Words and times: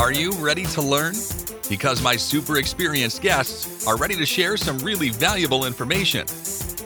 Are 0.00 0.12
you 0.12 0.32
ready 0.32 0.64
to 0.64 0.80
learn? 0.80 1.12
Because 1.68 2.00
my 2.00 2.16
super 2.16 2.56
experienced 2.56 3.20
guests 3.20 3.86
are 3.86 3.98
ready 3.98 4.16
to 4.16 4.24
share 4.24 4.56
some 4.56 4.78
really 4.78 5.10
valuable 5.10 5.66
information. 5.66 6.24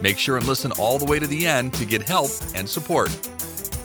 Make 0.02 0.18
sure 0.18 0.36
and 0.36 0.44
listen 0.48 0.72
all 0.72 0.98
the 0.98 1.04
way 1.04 1.20
to 1.20 1.26
the 1.28 1.46
end 1.46 1.74
to 1.74 1.84
get 1.84 2.02
help 2.02 2.32
and 2.56 2.68
support. 2.68 3.10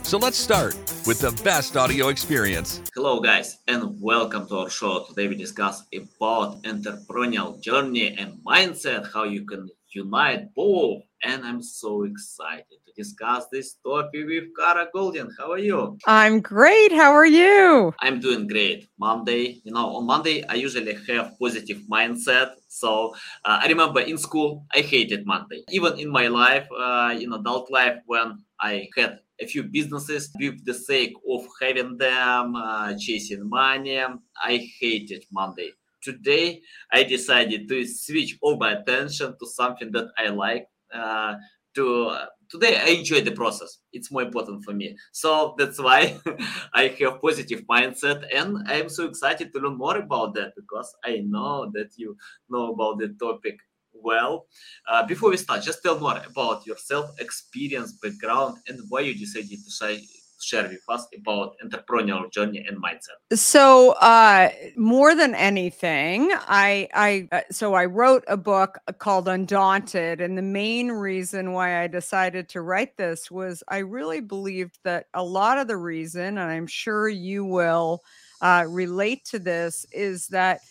So 0.02 0.18
let's 0.18 0.36
start 0.36 0.74
with 1.06 1.20
the 1.20 1.40
best 1.44 1.78
audio 1.78 2.08
experience. 2.08 2.82
Hello, 2.96 3.20
guys, 3.20 3.60
and 3.68 4.02
welcome 4.02 4.48
to 4.48 4.58
our 4.58 4.70
show. 4.72 5.06
Today 5.08 5.28
we 5.28 5.36
discuss 5.36 5.84
about 5.94 6.64
entrepreneurial 6.64 7.62
journey 7.62 8.18
and 8.18 8.40
mindset, 8.44 9.14
how 9.14 9.26
you 9.26 9.46
can 9.46 9.70
unite 9.92 10.56
both. 10.56 11.04
And 11.22 11.46
I'm 11.46 11.62
so 11.62 12.04
excited 12.04 12.79
discuss 13.00 13.48
this 13.52 13.76
topic 13.86 14.28
with 14.28 14.52
Kara 14.58 14.88
Goldin. 14.94 15.30
How 15.38 15.52
are 15.56 15.64
you? 15.70 15.98
I'm 16.06 16.42
great. 16.42 16.92
How 16.92 17.12
are 17.14 17.32
you? 17.42 17.94
I'm 18.00 18.20
doing 18.20 18.46
great. 18.46 18.90
Monday, 19.00 19.62
you 19.64 19.72
know, 19.72 19.88
on 19.96 20.06
Monday 20.06 20.44
I 20.52 20.56
usually 20.56 20.96
have 21.08 21.40
positive 21.40 21.80
mindset. 21.90 22.50
So 22.68 23.16
uh, 23.46 23.58
I 23.64 23.68
remember 23.68 24.02
in 24.02 24.18
school 24.18 24.66
I 24.76 24.82
hated 24.82 25.26
Monday. 25.26 25.64
Even 25.70 25.98
in 25.98 26.10
my 26.10 26.28
life, 26.28 26.68
uh, 26.78 27.16
in 27.24 27.32
adult 27.32 27.72
life, 27.72 27.98
when 28.06 28.44
I 28.60 28.90
had 28.98 29.20
a 29.40 29.48
few 29.48 29.64
businesses 29.64 30.30
with 30.38 30.66
the 30.66 30.74
sake 30.74 31.14
of 31.34 31.42
having 31.62 31.98
them, 31.98 32.56
uh, 32.56 32.94
chasing 33.00 33.48
money, 33.48 34.04
I 34.52 34.54
hated 34.80 35.24
Monday 35.32 35.72
today 36.02 36.62
I 36.94 37.04
decided 37.04 37.68
to 37.68 37.86
switch 37.86 38.38
all 38.42 38.56
my 38.56 38.72
attention 38.72 39.36
to 39.38 39.46
something 39.46 39.92
that 39.92 40.08
I 40.18 40.30
like. 40.30 40.66
Uh, 40.94 41.36
to 41.76 42.12
today 42.50 42.78
I 42.78 42.88
enjoy 42.90 43.22
the 43.22 43.32
process. 43.32 43.80
It's 43.94 44.12
more 44.12 44.24
important 44.24 44.64
for 44.64 44.74
me. 44.74 44.98
So 45.12 45.56
that's 45.58 45.80
why 45.80 46.20
I 46.74 46.88
have 47.00 47.22
positive 47.22 47.62
mindset, 47.70 48.26
and 48.34 48.58
I'm 48.68 48.90
so 48.90 49.06
excited 49.06 49.54
to 49.54 49.60
learn 49.60 49.78
more 49.78 49.98
about 49.98 50.34
that 50.36 50.54
because 50.56 50.94
I 51.04 51.24
know 51.26 51.70
that 51.74 51.90
you 51.98 52.18
know 52.50 52.74
about 52.74 53.00
the 53.00 53.10
topic 53.20 53.60
well. 53.94 54.48
Uh, 54.88 55.06
before 55.06 55.30
we 55.30 55.38
start, 55.38 55.64
just 55.64 55.84
tell 55.84 56.00
more 56.00 56.22
about 56.30 56.66
yourself, 56.66 57.12
experience, 57.20 57.94
background, 58.02 58.58
and 58.68 58.80
why 58.90 59.02
you 59.02 59.14
decided 59.18 59.50
to 59.50 59.72
say 59.72 60.02
share 60.42 60.68
with 60.68 60.82
us 60.90 61.08
about 61.18 61.56
entrepreneurial 61.64 62.32
journey 62.32 62.66
and 62.68 62.82
mindset? 62.82 63.38
So, 63.38 63.92
uh, 63.94 64.50
more 64.76 65.16
than 65.16 65.36
anything, 65.36 66.32
I, 66.34 66.88
I, 66.94 67.28
uh, 67.32 67.42
so 67.52 67.74
I 67.74 67.86
wrote 67.86 68.24
a 68.28 68.38
book 68.38 68.80
called 68.98 69.28
Undaunted, 69.28 70.22
and 70.22 70.38
the 70.38 70.42
main 70.42 70.92
reason 70.92 71.54
why 71.54 71.82
I 71.82 71.88
decided 71.88 72.50
to 72.50 72.62
write 72.62 72.98
this 72.98 73.30
was 73.30 73.64
I 73.68 73.80
really 73.80 74.22
believed 74.22 74.80
that 74.84 75.08
a 75.14 75.24
lot 75.24 75.58
of 75.58 75.68
the 75.68 75.78
reason, 75.78 76.38
and 76.38 76.52
I'm 76.52 76.68
sure 76.68 77.10
you 77.10 77.46
will 77.46 78.02
uh, 78.42 78.66
relate 78.68 79.26
to 79.26 79.40
this, 79.40 79.86
is 79.92 80.28
that 80.28 80.62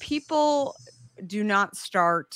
people 0.00 0.76
do 1.26 1.44
not 1.44 1.76
start 1.76 2.34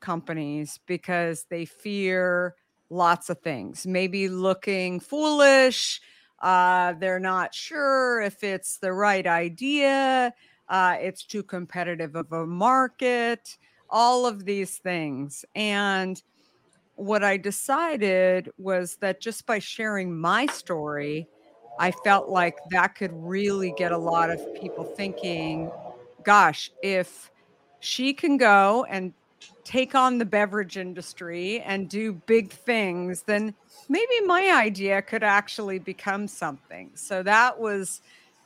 companies 0.00 0.78
because 0.86 1.46
they 1.48 1.64
fear 1.64 2.54
lots 2.90 3.28
of 3.30 3.40
things 3.40 3.86
maybe 3.86 4.28
looking 4.28 5.00
foolish 5.00 6.00
uh, 6.40 6.92
they're 6.94 7.20
not 7.20 7.54
sure 7.54 8.20
if 8.20 8.44
it's 8.44 8.78
the 8.78 8.92
right 8.92 9.26
idea. 9.26 10.32
Uh, 10.68 10.96
it's 11.00 11.24
too 11.24 11.42
competitive 11.42 12.16
of 12.16 12.32
a 12.32 12.46
market, 12.46 13.56
all 13.88 14.26
of 14.26 14.44
these 14.44 14.78
things. 14.78 15.44
And 15.54 16.20
what 16.96 17.22
I 17.22 17.36
decided 17.36 18.50
was 18.58 18.96
that 18.96 19.20
just 19.20 19.46
by 19.46 19.58
sharing 19.58 20.18
my 20.18 20.46
story, 20.46 21.28
I 21.78 21.90
felt 21.90 22.28
like 22.28 22.56
that 22.70 22.94
could 22.94 23.12
really 23.12 23.74
get 23.76 23.92
a 23.92 23.98
lot 23.98 24.30
of 24.30 24.40
people 24.54 24.84
thinking, 24.84 25.70
gosh, 26.22 26.70
if 26.82 27.30
she 27.80 28.12
can 28.14 28.36
go 28.36 28.86
and 28.88 29.12
take 29.66 29.96
on 29.96 30.18
the 30.18 30.24
beverage 30.24 30.76
industry 30.76 31.60
and 31.60 31.88
do 31.88 32.12
big 32.12 32.50
things, 32.52 33.22
then 33.22 33.52
maybe 33.88 34.20
my 34.24 34.52
idea 34.54 35.02
could 35.02 35.24
actually 35.24 35.80
become 35.80 36.28
something. 36.28 36.90
So 36.94 37.22
that 37.24 37.58
was 37.58 38.00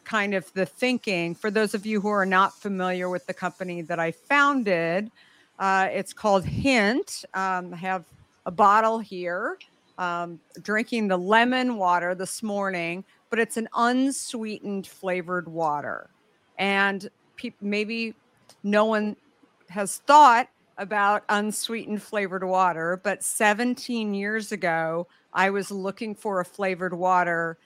kind 0.04 0.32
of 0.32 0.50
the 0.54 0.64
thinking. 0.64 1.34
For 1.34 1.50
those 1.50 1.75
of 1.75 1.84
you 1.84 2.00
who 2.00 2.08
are 2.08 2.25
not 2.25 2.58
familiar 2.58 3.10
with 3.10 3.26
the 3.26 3.34
company 3.34 3.82
that 3.82 4.00
I 4.00 4.12
founded, 4.12 5.10
uh, 5.58 5.88
it's 5.92 6.14
called 6.14 6.44
Hint. 6.44 7.26
Um, 7.34 7.75
I 7.75 7.76
have 7.76 8.06
a 8.47 8.50
bottle 8.50 8.98
here, 8.98 9.58
um, 9.98 10.41
drinking 10.62 11.08
the 11.08 11.19
lemon 11.19 11.76
water 11.76 12.14
this 12.14 12.42
morning, 12.42 13.04
but 13.28 13.38
it's 13.38 13.58
an 13.58 13.69
unsweetened 13.76 14.87
flavored 14.87 15.47
water. 15.47 16.08
And 16.58 17.10
pe- 17.37 17.52
maybe 17.60 18.14
no 18.62 18.87
one 18.87 19.16
has 19.69 19.98
thought 19.98 20.48
about 20.80 21.24
unsweetened 21.28 22.02
flavored 22.02 22.42
water, 22.42 23.00
but 23.04 23.22
17 23.22 24.14
years 24.14 24.50
ago, 24.50 25.06
I 25.32 25.50
was 25.50 25.70
looking 25.70 26.14
for 26.14 26.41
a 26.41 26.44
flavored 26.44 26.94
water 26.94 27.58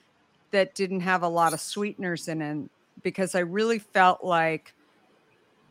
that 0.51 0.75
didn't 0.75 0.99
have 0.99 1.23
a 1.23 1.27
lot 1.27 1.53
of 1.53 1.61
sweeteners 1.61 2.27
in 2.27 2.41
it 2.41 2.69
because 3.01 3.33
I 3.33 3.39
really 3.39 3.79
felt 3.79 4.23
like 4.23 4.73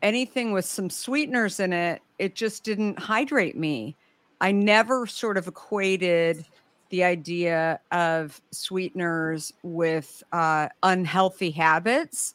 anything 0.01 0.53
with 0.53 0.65
some 0.65 0.89
sweeteners 0.89 1.61
in 1.61 1.75
it, 1.75 2.01
it 2.19 2.35
just 2.35 2.65
didn't 2.65 2.99
hydrate 2.99 3.57
me. 3.57 3.95
I 4.41 4.51
never 4.51 5.07
sort 5.07 5.37
of 5.37 5.47
equated 5.47 6.47
the 6.89 7.05
idea 7.05 7.79
of 7.93 8.41
sweeteners 8.53 9.53
with 9.63 10.23
uh, 10.33 10.69
unhealthy 10.83 11.51
habits 11.51 12.35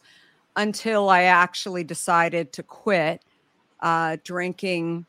until 0.56 1.10
I 1.10 1.24
actually 1.24 1.84
decided 1.84 2.54
to 2.54 2.64
quit 2.64 3.24
uh, 3.82 4.18
drinking 4.24 5.06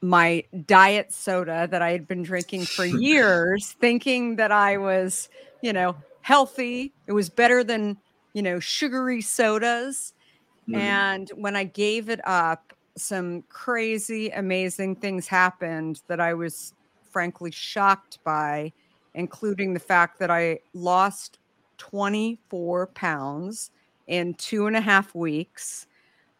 my 0.00 0.44
diet 0.66 1.12
soda 1.12 1.66
that 1.70 1.80
I 1.80 1.90
had 1.90 2.06
been 2.06 2.22
drinking 2.22 2.66
for 2.66 2.84
years, 2.84 3.74
thinking 3.80 4.36
that 4.36 4.52
I 4.52 4.76
was, 4.76 5.28
you 5.62 5.72
know, 5.72 5.96
healthy. 6.20 6.92
It 7.06 7.12
was 7.12 7.28
better 7.30 7.64
than, 7.64 7.96
you 8.34 8.42
know, 8.42 8.60
sugary 8.60 9.22
sodas. 9.22 10.12
Mm-hmm. 10.68 10.80
And 10.80 11.30
when 11.36 11.56
I 11.56 11.64
gave 11.64 12.10
it 12.10 12.20
up, 12.26 12.74
some 12.96 13.42
crazy, 13.48 14.30
amazing 14.30 14.96
things 14.96 15.26
happened 15.26 16.00
that 16.06 16.20
I 16.20 16.34
was 16.34 16.74
frankly 17.10 17.50
shocked 17.50 18.18
by, 18.24 18.72
including 19.14 19.74
the 19.74 19.80
fact 19.80 20.18
that 20.18 20.30
I 20.30 20.60
lost 20.74 21.38
24 21.78 22.88
pounds 22.88 23.70
in 24.06 24.34
two 24.34 24.66
and 24.66 24.76
a 24.76 24.80
half 24.80 25.14
weeks. 25.14 25.86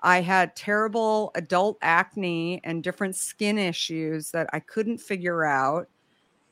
I 0.05 0.21
had 0.21 0.55
terrible 0.55 1.33
adult 1.35 1.79
acne 1.81 2.61
and 2.63 2.85
different 2.85 3.17
skin 3.17 3.57
issues 3.57 4.31
that 4.33 4.51
I 4.53 4.61
couldn't 4.61 4.99
figure 4.99 5.47
out. 5.47 5.89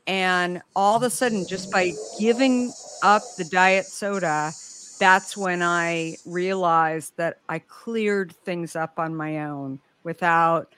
And 0.06 0.62
all 0.74 0.96
of 0.96 1.02
a 1.02 1.10
sudden, 1.10 1.46
just 1.46 1.70
by 1.70 1.92
giving 2.18 2.72
up 3.02 3.22
the 3.36 3.44
diet 3.44 3.84
soda, 3.84 4.52
that's 4.98 5.36
when 5.36 5.62
I 5.62 6.16
realized 6.24 7.12
that 7.18 7.40
I 7.50 7.58
cleared 7.58 8.32
things 8.32 8.74
up 8.74 8.98
on 8.98 9.14
my 9.14 9.44
own 9.44 9.80
without 10.02 10.74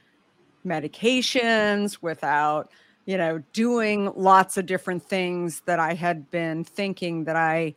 medications, 0.66 1.98
without, 2.02 2.72
you 3.06 3.16
know, 3.16 3.40
doing 3.52 4.12
lots 4.16 4.56
of 4.56 4.66
different 4.66 5.04
things 5.04 5.62
that 5.66 5.78
I 5.78 5.94
had 5.94 6.28
been 6.28 6.64
thinking 6.64 7.22
that 7.24 7.36
I, 7.36 7.76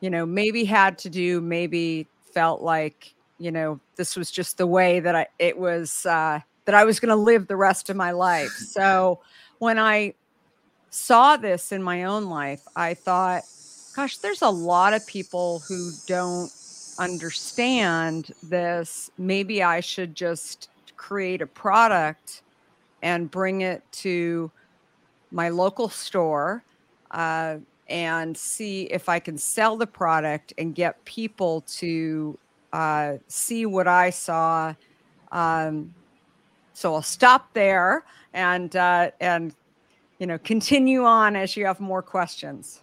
you 0.00 0.08
know, 0.08 0.24
maybe 0.24 0.64
had 0.64 0.96
to 0.98 1.10
do, 1.10 1.42
maybe 1.42 2.08
felt 2.32 2.62
like 2.62 3.14
you 3.38 3.50
know 3.50 3.80
this 3.96 4.16
was 4.16 4.30
just 4.30 4.58
the 4.58 4.66
way 4.66 5.00
that 5.00 5.14
i 5.14 5.26
it 5.38 5.58
was 5.58 6.04
uh 6.06 6.40
that 6.64 6.74
i 6.74 6.84
was 6.84 7.00
going 7.00 7.10
to 7.10 7.16
live 7.16 7.46
the 7.46 7.56
rest 7.56 7.90
of 7.90 7.96
my 7.96 8.10
life. 8.10 8.50
So 8.58 9.20
when 9.58 9.78
i 9.78 10.14
saw 10.90 11.36
this 11.36 11.72
in 11.72 11.82
my 11.82 12.04
own 12.04 12.26
life 12.26 12.62
i 12.76 12.94
thought 12.94 13.42
gosh 13.94 14.18
there's 14.18 14.42
a 14.42 14.48
lot 14.48 14.92
of 14.92 15.06
people 15.06 15.62
who 15.68 15.90
don't 16.06 16.50
understand 16.98 18.32
this. 18.42 19.10
Maybe 19.18 19.62
i 19.62 19.80
should 19.80 20.14
just 20.14 20.68
create 20.96 21.40
a 21.42 21.46
product 21.46 22.42
and 23.02 23.30
bring 23.30 23.60
it 23.62 23.82
to 23.92 24.50
my 25.30 25.48
local 25.48 25.88
store 25.88 26.62
uh, 27.10 27.56
and 27.88 28.36
see 28.36 28.82
if 28.84 29.08
I 29.08 29.18
can 29.18 29.38
sell 29.38 29.76
the 29.76 29.86
product 29.86 30.52
and 30.58 30.74
get 30.74 31.02
people 31.04 31.62
to 31.78 32.38
uh, 32.72 33.14
see 33.26 33.66
what 33.66 33.88
I 33.88 34.10
saw. 34.10 34.74
Um, 35.32 35.94
so 36.72 36.94
I'll 36.94 37.02
stop 37.02 37.52
there 37.54 38.04
and 38.32 38.74
uh, 38.76 39.10
and 39.20 39.54
you 40.18 40.26
know 40.26 40.38
continue 40.38 41.04
on 41.04 41.36
as 41.36 41.56
you 41.56 41.66
have 41.66 41.80
more 41.80 42.02
questions. 42.02 42.80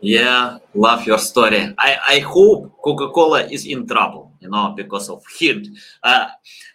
Yeah, 0.00 0.58
love 0.74 1.06
your 1.06 1.18
story. 1.18 1.74
I, 1.76 1.98
I 2.08 2.18
hope 2.20 2.72
Coca-Cola 2.84 3.46
is 3.48 3.66
in 3.66 3.84
trouble, 3.84 4.32
you 4.38 4.48
know, 4.48 4.72
because 4.76 5.08
of 5.10 5.24
him. 5.40 5.64
Uh, 6.04 6.28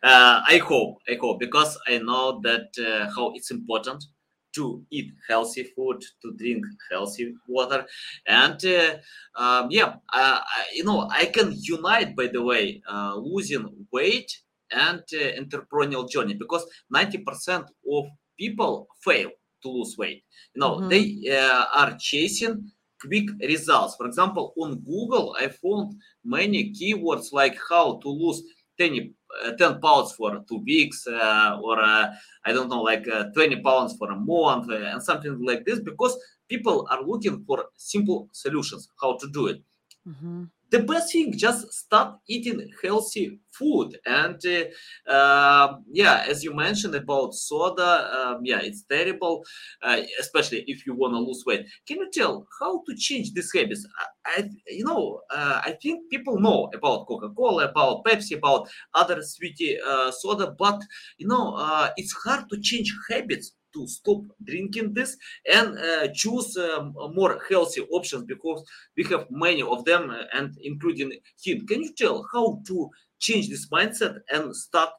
uh, 0.04 0.42
I 0.46 0.58
hope, 0.58 0.98
I 1.08 1.18
hope, 1.22 1.40
because 1.40 1.80
I 1.88 2.00
know 2.00 2.42
that 2.44 2.76
uh, 2.78 3.10
how 3.16 3.32
it's 3.34 3.50
important 3.50 4.08
to 4.54 4.84
eat 4.92 5.12
healthy 5.28 5.64
food, 5.76 6.04
to 6.22 6.34
drink 6.34 6.66
healthy 6.92 7.34
water, 7.48 7.86
and 8.28 8.64
uh, 8.66 8.96
um, 9.42 9.68
yeah, 9.70 9.96
uh, 10.14 10.40
you 10.74 10.84
know, 10.84 11.08
I 11.12 11.26
can 11.26 11.54
unite. 11.56 12.16
By 12.16 12.28
the 12.28 12.44
way, 12.44 12.82
uh, 12.90 13.16
losing 13.16 13.70
weight 13.92 14.32
and 14.72 15.00
uh, 15.14 15.42
entrepreneurial 15.42 16.10
journey 16.10 16.34
because 16.34 16.66
ninety 16.90 17.20
percent 17.20 17.66
of 17.92 18.06
people 18.38 18.88
fail 19.04 19.30
to 19.64 19.70
lose 19.70 19.98
weight. 19.98 20.24
You 20.54 20.62
know, 20.62 20.78
mm-hmm. 20.78 20.90
they 20.90 21.38
uh, 21.38 21.66
are 21.74 21.98
chasing 22.00 22.72
quick 23.02 23.30
results. 23.42 23.96
For 23.96 24.06
example, 24.06 24.54
on 24.58 24.80
Google, 24.80 25.36
I 25.40 25.48
found 25.50 25.96
many 26.24 26.74
keywords 26.74 27.34
like 27.34 27.58
how 27.70 28.00
to 28.02 28.10
lose 28.10 28.42
10 28.84 29.14
uh, 29.46 29.52
10 29.54 29.80
pounds 29.80 30.14
for 30.14 30.44
two 30.48 30.62
weeks 30.66 31.08
uh, 31.08 31.60
or 31.64 31.80
uh, 31.80 32.06
i 32.46 32.54
don't 32.54 32.70
know 32.70 32.82
like 32.82 33.06
20 33.34 33.62
pounds 33.62 33.96
for 33.98 34.12
a 34.12 34.16
month 34.16 34.70
and 34.72 35.02
something 35.02 35.36
like 35.44 35.66
this 35.66 35.80
because 35.80 36.18
people 36.48 36.88
are 36.92 37.02
looking 37.02 37.44
for 37.48 37.66
simple 37.78 38.30
solutions 38.32 38.90
how 39.02 39.18
to 39.18 39.28
do 39.32 39.48
it. 39.48 39.60
Mm-hmm 40.08 40.44
the 40.74 40.80
best 40.92 41.08
thing 41.14 41.28
just 41.38 41.62
start 41.72 42.10
eating 42.28 42.60
healthy 42.84 43.40
food. 43.58 43.90
And 44.06 44.40
uh, 44.46 45.12
uh, 45.16 45.68
yeah 45.92 46.26
as 46.28 46.44
you 46.44 46.52
mentioned 46.56 46.96
about 46.96 47.30
soda 47.36 47.92
um, 48.18 48.38
yeah 48.44 48.60
it's 48.68 48.84
terrible 48.96 49.44
uh, 49.84 49.98
especially 50.20 50.64
if 50.68 50.86
you 50.86 50.94
want 50.96 51.14
to 51.14 51.20
lose 51.20 51.44
weight. 51.46 51.66
Can 51.88 51.98
you 52.00 52.10
tell 52.12 52.48
how 52.60 52.82
to 52.88 52.96
change 52.96 53.34
these 53.34 53.52
habits? 53.56 53.86
I, 54.00 54.06
I 54.40 54.50
you 54.68 54.86
know 54.86 55.22
uh, 55.30 55.62
i 55.70 55.72
think 55.82 56.10
people 56.10 56.40
know 56.40 56.70
about 56.74 57.08
coca-cola 57.08 57.66
about 57.72 58.04
pepsi 58.06 58.38
about 58.38 58.62
other 58.94 59.22
sweetie 59.22 59.78
uh, 59.92 60.12
soda 60.12 60.48
but 60.58 60.80
you 61.18 61.28
know 61.28 61.46
uh, 61.66 61.90
it's 61.98 62.14
hard 62.24 62.44
to 62.50 62.56
change 62.62 62.90
habits 63.10 63.48
to 63.74 63.88
stop 63.88 64.22
drinking 64.44 64.94
this 64.94 65.18
and 65.52 65.78
uh, 65.78 66.08
choose 66.14 66.58
um, 66.58 66.94
more 67.14 67.42
healthy 67.50 67.82
options 67.92 68.26
because 68.26 68.64
we 68.98 69.04
have 69.06 69.26
many 69.30 69.62
of 69.62 69.84
them 69.86 70.10
uh, 70.10 70.24
and 70.34 70.56
including 70.62 71.12
Hint. 71.44 71.68
Can 71.68 71.82
you 71.84 71.94
tell 71.98 72.26
how 72.34 72.62
to 72.68 72.90
change 73.20 73.50
this 73.50 73.70
mindset 73.70 74.20
and 74.30 74.56
start 74.56 74.90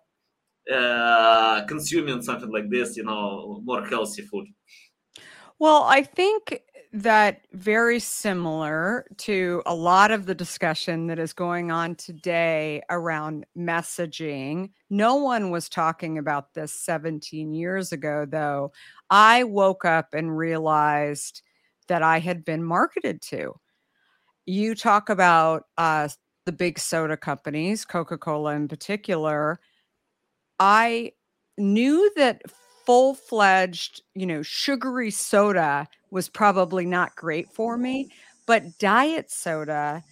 uh, 0.73 1.65
consuming 1.67 2.23
something 2.23 2.51
like 2.51 2.71
this 2.71 2.97
you 2.97 3.05
know 3.05 3.61
more 3.65 3.85
healthy 3.87 4.23
food? 4.23 4.47
Well 5.59 5.85
i 5.85 6.03
think 6.03 6.63
that 6.95 7.41
very 7.53 7.99
similar 7.99 9.05
to 9.17 9.61
a 9.67 9.75
lot 9.75 10.13
of 10.13 10.27
the 10.27 10.35
discussion 10.35 11.09
that 11.09 11.19
is 11.19 11.33
going 11.33 11.73
on 11.73 11.97
today 11.97 12.83
around 12.89 13.45
messaging. 13.59 14.71
No 14.91 15.17
one 15.17 15.51
was 15.51 15.69
talking 15.69 16.19
about 16.19 16.55
this 16.55 16.73
17 16.73 17.53
years 17.53 17.91
ago, 17.91 18.27
though. 18.29 18.73
I 19.11 19.43
woke 19.43 19.85
up 19.85 20.15
and 20.15 20.39
realized 20.39 21.43
that 21.89 22.03
I 22.03 22.21
had 22.21 22.45
been 22.45 22.63
marketed 22.63 23.21
to. 23.23 23.55
You 24.47 24.77
talk 24.77 25.09
about 25.09 25.65
uh, 25.77 26.09
the 26.47 26.53
big 26.53 26.79
soda 26.79 27.17
companies, 27.17 27.85
Coca 27.85 28.19
Cola 28.19 28.55
in 28.55 28.69
particular. 28.69 29.59
I 30.61 31.11
knew 31.59 32.13
that 32.15 32.43
full 32.87 33.15
fledged, 33.15 34.03
you 34.15 34.27
know, 34.27 34.43
sugary 34.43 35.11
soda 35.11 35.89
was 36.11 36.29
probably 36.29 36.87
not 36.87 37.17
great 37.17 37.51
for 37.53 37.77
me, 37.77 38.11
but 38.47 38.79
diet 38.79 39.31
soda 39.31 40.03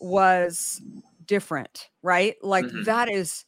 was 0.00 0.80
different, 1.26 1.88
right? 2.02 2.36
Like 2.42 2.64
mm-hmm. 2.64 2.84
that 2.84 3.10
is 3.10 3.44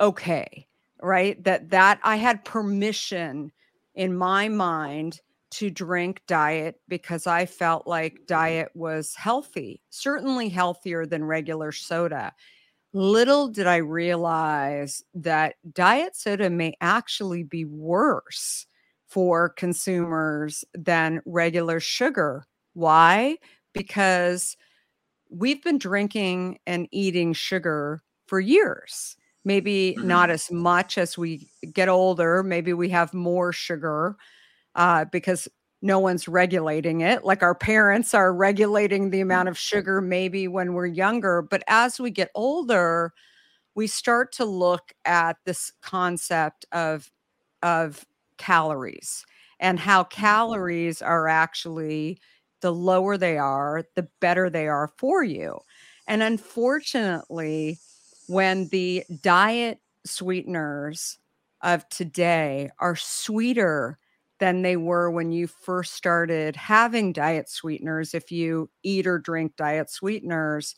okay, 0.00 0.66
right? 1.02 1.42
That 1.44 1.70
that 1.70 2.00
I 2.02 2.16
had 2.16 2.44
permission 2.44 3.52
in 3.94 4.16
my 4.16 4.48
mind 4.48 5.20
to 5.50 5.70
drink 5.70 6.20
diet 6.26 6.76
because 6.88 7.26
I 7.26 7.46
felt 7.46 7.86
like 7.86 8.26
diet 8.26 8.68
was 8.74 9.14
healthy, 9.14 9.82
certainly 9.90 10.48
healthier 10.48 11.06
than 11.06 11.24
regular 11.24 11.72
soda. 11.72 12.32
Little 12.92 13.48
did 13.48 13.66
I 13.66 13.76
realize 13.76 15.02
that 15.14 15.56
diet 15.72 16.16
soda 16.16 16.48
may 16.48 16.74
actually 16.80 17.42
be 17.42 17.64
worse 17.64 18.66
for 19.08 19.50
consumers 19.50 20.64
than 20.74 21.20
regular 21.26 21.80
sugar. 21.80 22.44
Why? 22.74 23.36
Because 23.74 24.56
we've 25.30 25.62
been 25.62 25.78
drinking 25.78 26.58
and 26.66 26.88
eating 26.90 27.32
sugar 27.32 28.00
for 28.26 28.40
years. 28.40 29.16
Maybe 29.44 29.94
mm-hmm. 29.96 30.06
not 30.06 30.30
as 30.30 30.50
much 30.50 30.98
as 30.98 31.16
we 31.16 31.50
get 31.72 31.88
older. 31.88 32.42
Maybe 32.42 32.72
we 32.72 32.88
have 32.90 33.12
more 33.14 33.52
sugar 33.52 34.16
uh, 34.74 35.06
because 35.06 35.48
no 35.80 35.98
one's 35.98 36.26
regulating 36.26 37.02
it 37.02 37.24
like 37.24 37.42
our 37.42 37.54
parents 37.54 38.14
are 38.14 38.34
regulating 38.34 39.10
the 39.10 39.20
amount 39.20 39.48
of 39.48 39.56
sugar 39.56 40.00
maybe 40.00 40.48
when 40.48 40.74
we're 40.74 40.86
younger 40.86 41.40
but 41.42 41.62
as 41.68 42.00
we 42.00 42.10
get 42.10 42.30
older 42.34 43.12
we 43.74 43.86
start 43.86 44.32
to 44.32 44.44
look 44.44 44.92
at 45.04 45.36
this 45.44 45.70
concept 45.82 46.66
of 46.72 47.10
of 47.62 48.04
calories 48.38 49.24
and 49.60 49.78
how 49.78 50.02
mm-hmm. 50.02 50.20
calories 50.20 51.02
are 51.02 51.28
actually 51.28 52.18
the 52.60 52.72
lower 52.72 53.16
they 53.16 53.38
are 53.38 53.84
the 53.94 54.08
better 54.20 54.50
they 54.50 54.66
are 54.66 54.90
for 54.98 55.22
you. 55.22 55.58
And 56.06 56.22
unfortunately 56.22 57.78
when 58.26 58.68
the 58.68 59.04
diet 59.22 59.78
sweeteners 60.04 61.18
of 61.62 61.88
today 61.88 62.70
are 62.78 62.96
sweeter 62.96 63.98
than 64.38 64.62
they 64.62 64.76
were 64.76 65.10
when 65.10 65.32
you 65.32 65.46
first 65.46 65.94
started 65.94 66.56
having 66.56 67.12
diet 67.12 67.48
sweeteners. 67.48 68.14
If 68.14 68.30
you 68.30 68.70
eat 68.82 69.06
or 69.06 69.18
drink 69.18 69.56
diet 69.56 69.90
sweeteners, 69.90 70.76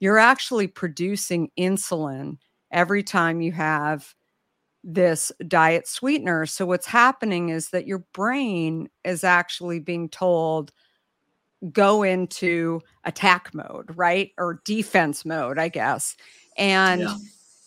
you're 0.00 0.18
actually 0.18 0.66
producing 0.66 1.50
insulin 1.58 2.38
every 2.70 3.02
time 3.02 3.40
you 3.40 3.52
have 3.52 4.14
this 4.84 5.30
diet 5.46 5.86
sweetener. 5.86 6.46
So, 6.46 6.66
what's 6.66 6.86
happening 6.86 7.50
is 7.50 7.70
that 7.70 7.86
your 7.86 8.04
brain 8.12 8.88
is 9.04 9.24
actually 9.24 9.78
being 9.78 10.08
told, 10.08 10.72
go 11.70 12.02
into 12.02 12.80
attack 13.04 13.54
mode, 13.54 13.90
right? 13.94 14.32
Or 14.38 14.60
defense 14.64 15.24
mode, 15.24 15.58
I 15.58 15.68
guess. 15.68 16.16
And 16.56 17.02
yeah. 17.02 17.16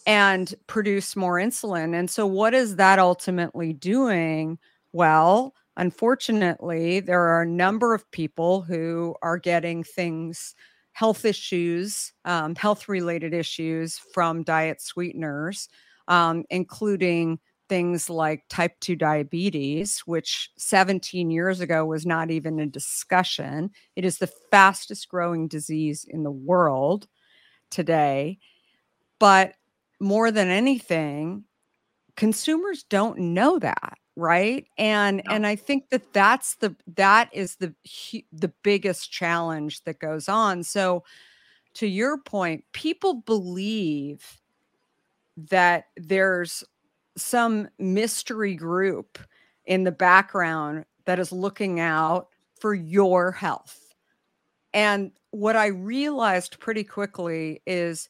and 0.06 0.54
produce 0.68 1.16
more 1.16 1.36
insulin. 1.36 1.98
And 1.98 2.10
so 2.10 2.28
what 2.28 2.54
is 2.54 2.76
that 2.76 3.00
ultimately 3.00 3.74
doing? 3.74 4.60
Well, 4.96 5.54
unfortunately, 5.76 7.02
there 7.02 7.22
are 7.22 7.42
a 7.42 7.46
number 7.48 7.94
of 7.94 8.10
people 8.12 8.62
who 8.62 9.14
are 9.22 9.38
getting 9.38 9.84
things, 9.84 10.56
health 10.94 11.26
issues, 11.26 12.14
um, 12.24 12.56
health 12.56 12.88
related 12.88 13.34
issues 13.34 13.98
from 14.14 14.44
diet 14.44 14.82
sweeteners, 14.82 15.68
um, 16.08 16.46
including 16.50 17.40
things 17.68 18.10
like 18.10 18.46
type 18.50 18.80
2 18.80 18.96
diabetes, 18.96 20.00
which 20.06 20.50
17 20.58 21.30
years 21.30 21.60
ago 21.60 21.86
was 21.86 22.06
not 22.06 22.32
even 22.32 22.58
a 22.62 22.66
discussion. 22.66 23.72
It 23.98 24.06
is 24.06 24.20
the 24.20 24.32
fastest 24.50 25.10
growing 25.10 25.50
disease 25.50 26.06
in 26.10 26.24
the 26.24 26.32
world 26.32 27.08
today. 27.72 28.40
But 29.20 29.56
more 30.02 30.32
than 30.32 30.50
anything, 30.50 31.46
consumers 32.18 32.84
don't 32.84 33.20
know 33.20 33.60
that 33.60 33.98
right? 34.16 34.66
And 34.78 35.22
no. 35.26 35.36
and 35.36 35.48
i 35.48 35.56
think 35.56 35.90
that 35.90 36.14
that's 36.14 36.56
the 36.56 36.76
that 36.96 37.30
is 37.34 37.58
the 37.58 37.74
the 38.32 38.52
biggest 38.64 39.12
challenge 39.12 39.84
that 39.84 40.00
goes 40.00 40.30
on. 40.30 40.64
So 40.64 41.04
to 41.76 41.88
your 41.88 42.18
point 42.18 42.64
people 42.72 43.16
believe 43.16 44.42
that 45.38 45.86
there's 45.98 46.64
some 47.18 47.68
mystery 47.78 48.56
group 48.56 49.20
in 49.66 49.84
the 49.84 49.92
background 49.92 50.86
that 51.06 51.20
is 51.20 51.32
looking 51.32 51.80
out 51.80 52.30
for 52.60 52.74
your 52.74 53.32
health. 53.32 53.94
And 54.74 55.12
what 55.36 55.58
i 55.58 55.68
realized 55.68 56.60
pretty 56.60 56.84
quickly 56.84 57.62
is 57.68 58.10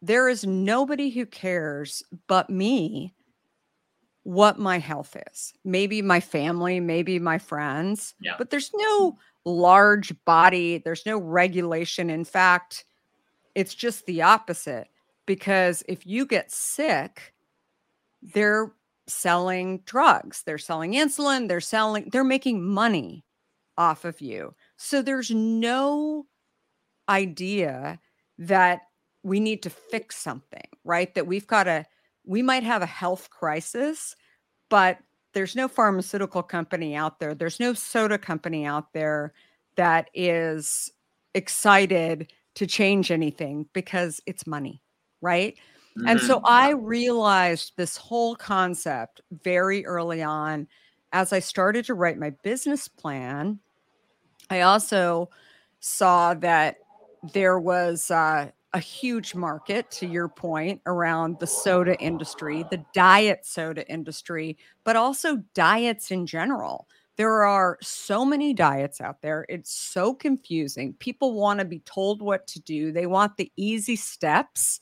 there 0.00 0.28
is 0.28 0.46
nobody 0.46 1.10
who 1.10 1.26
cares 1.26 2.02
but 2.28 2.48
me 2.48 3.12
what 4.28 4.58
my 4.58 4.78
health 4.78 5.16
is. 5.32 5.54
Maybe 5.64 6.02
my 6.02 6.20
family, 6.20 6.80
maybe 6.80 7.18
my 7.18 7.38
friends, 7.38 8.14
yeah. 8.20 8.34
but 8.36 8.50
there's 8.50 8.70
no 8.74 9.16
large 9.46 10.12
body, 10.26 10.76
there's 10.76 11.06
no 11.06 11.16
regulation. 11.16 12.10
In 12.10 12.26
fact, 12.26 12.84
it's 13.54 13.74
just 13.74 14.04
the 14.04 14.20
opposite 14.20 14.88
because 15.24 15.82
if 15.88 16.06
you 16.06 16.26
get 16.26 16.52
sick, 16.52 17.32
they're 18.20 18.70
selling 19.06 19.78
drugs, 19.86 20.42
they're 20.42 20.58
selling 20.58 20.92
insulin, 20.92 21.48
they're 21.48 21.58
selling, 21.58 22.10
they're 22.12 22.22
making 22.22 22.62
money 22.62 23.24
off 23.78 24.04
of 24.04 24.20
you. 24.20 24.54
So 24.76 25.00
there's 25.00 25.30
no 25.30 26.26
idea 27.08 27.98
that 28.36 28.80
we 29.22 29.40
need 29.40 29.62
to 29.62 29.70
fix 29.70 30.18
something, 30.18 30.68
right? 30.84 31.14
That 31.14 31.26
we've 31.26 31.46
got 31.46 31.64
to 31.64 31.86
we 32.28 32.42
might 32.42 32.62
have 32.62 32.82
a 32.82 32.86
health 32.86 33.30
crisis, 33.30 34.14
but 34.68 34.98
there's 35.32 35.56
no 35.56 35.68
pharmaceutical 35.68 36.42
company 36.42 36.94
out 36.94 37.20
there, 37.20 37.34
there's 37.34 37.60
no 37.60 37.74
soda 37.74 38.18
company 38.18 38.64
out 38.64 38.92
there 38.92 39.32
that 39.76 40.10
is 40.14 40.90
excited 41.34 42.32
to 42.54 42.66
change 42.66 43.10
anything 43.10 43.66
because 43.72 44.20
it's 44.26 44.46
money, 44.46 44.82
right? 45.20 45.54
Mm-hmm. 45.96 46.08
And 46.08 46.20
so 46.20 46.36
mm-hmm. 46.36 46.46
I 46.46 46.70
realized 46.70 47.72
this 47.76 47.96
whole 47.96 48.34
concept 48.34 49.20
very 49.30 49.86
early 49.86 50.22
on 50.22 50.66
as 51.12 51.32
I 51.32 51.38
started 51.38 51.84
to 51.86 51.94
write 51.94 52.18
my 52.18 52.30
business 52.42 52.88
plan. 52.88 53.60
I 54.50 54.62
also 54.62 55.30
saw 55.80 56.34
that 56.34 56.78
there 57.32 57.58
was 57.58 58.10
uh, 58.10 58.50
a 58.74 58.78
huge 58.78 59.34
market, 59.34 59.90
to 59.90 60.06
your 60.06 60.28
point, 60.28 60.80
around 60.86 61.38
the 61.38 61.46
soda 61.46 61.98
industry, 62.00 62.64
the 62.70 62.84
diet 62.92 63.46
soda 63.46 63.88
industry, 63.90 64.58
but 64.84 64.96
also 64.96 65.36
diets 65.54 66.10
in 66.10 66.26
general. 66.26 66.86
There 67.16 67.44
are 67.44 67.78
so 67.80 68.24
many 68.24 68.54
diets 68.54 69.00
out 69.00 69.22
there. 69.22 69.46
It's 69.48 69.72
so 69.72 70.14
confusing. 70.14 70.94
People 70.94 71.34
want 71.34 71.60
to 71.60 71.64
be 71.64 71.80
told 71.80 72.22
what 72.22 72.46
to 72.48 72.60
do, 72.60 72.92
they 72.92 73.06
want 73.06 73.36
the 73.36 73.50
easy 73.56 73.96
steps 73.96 74.80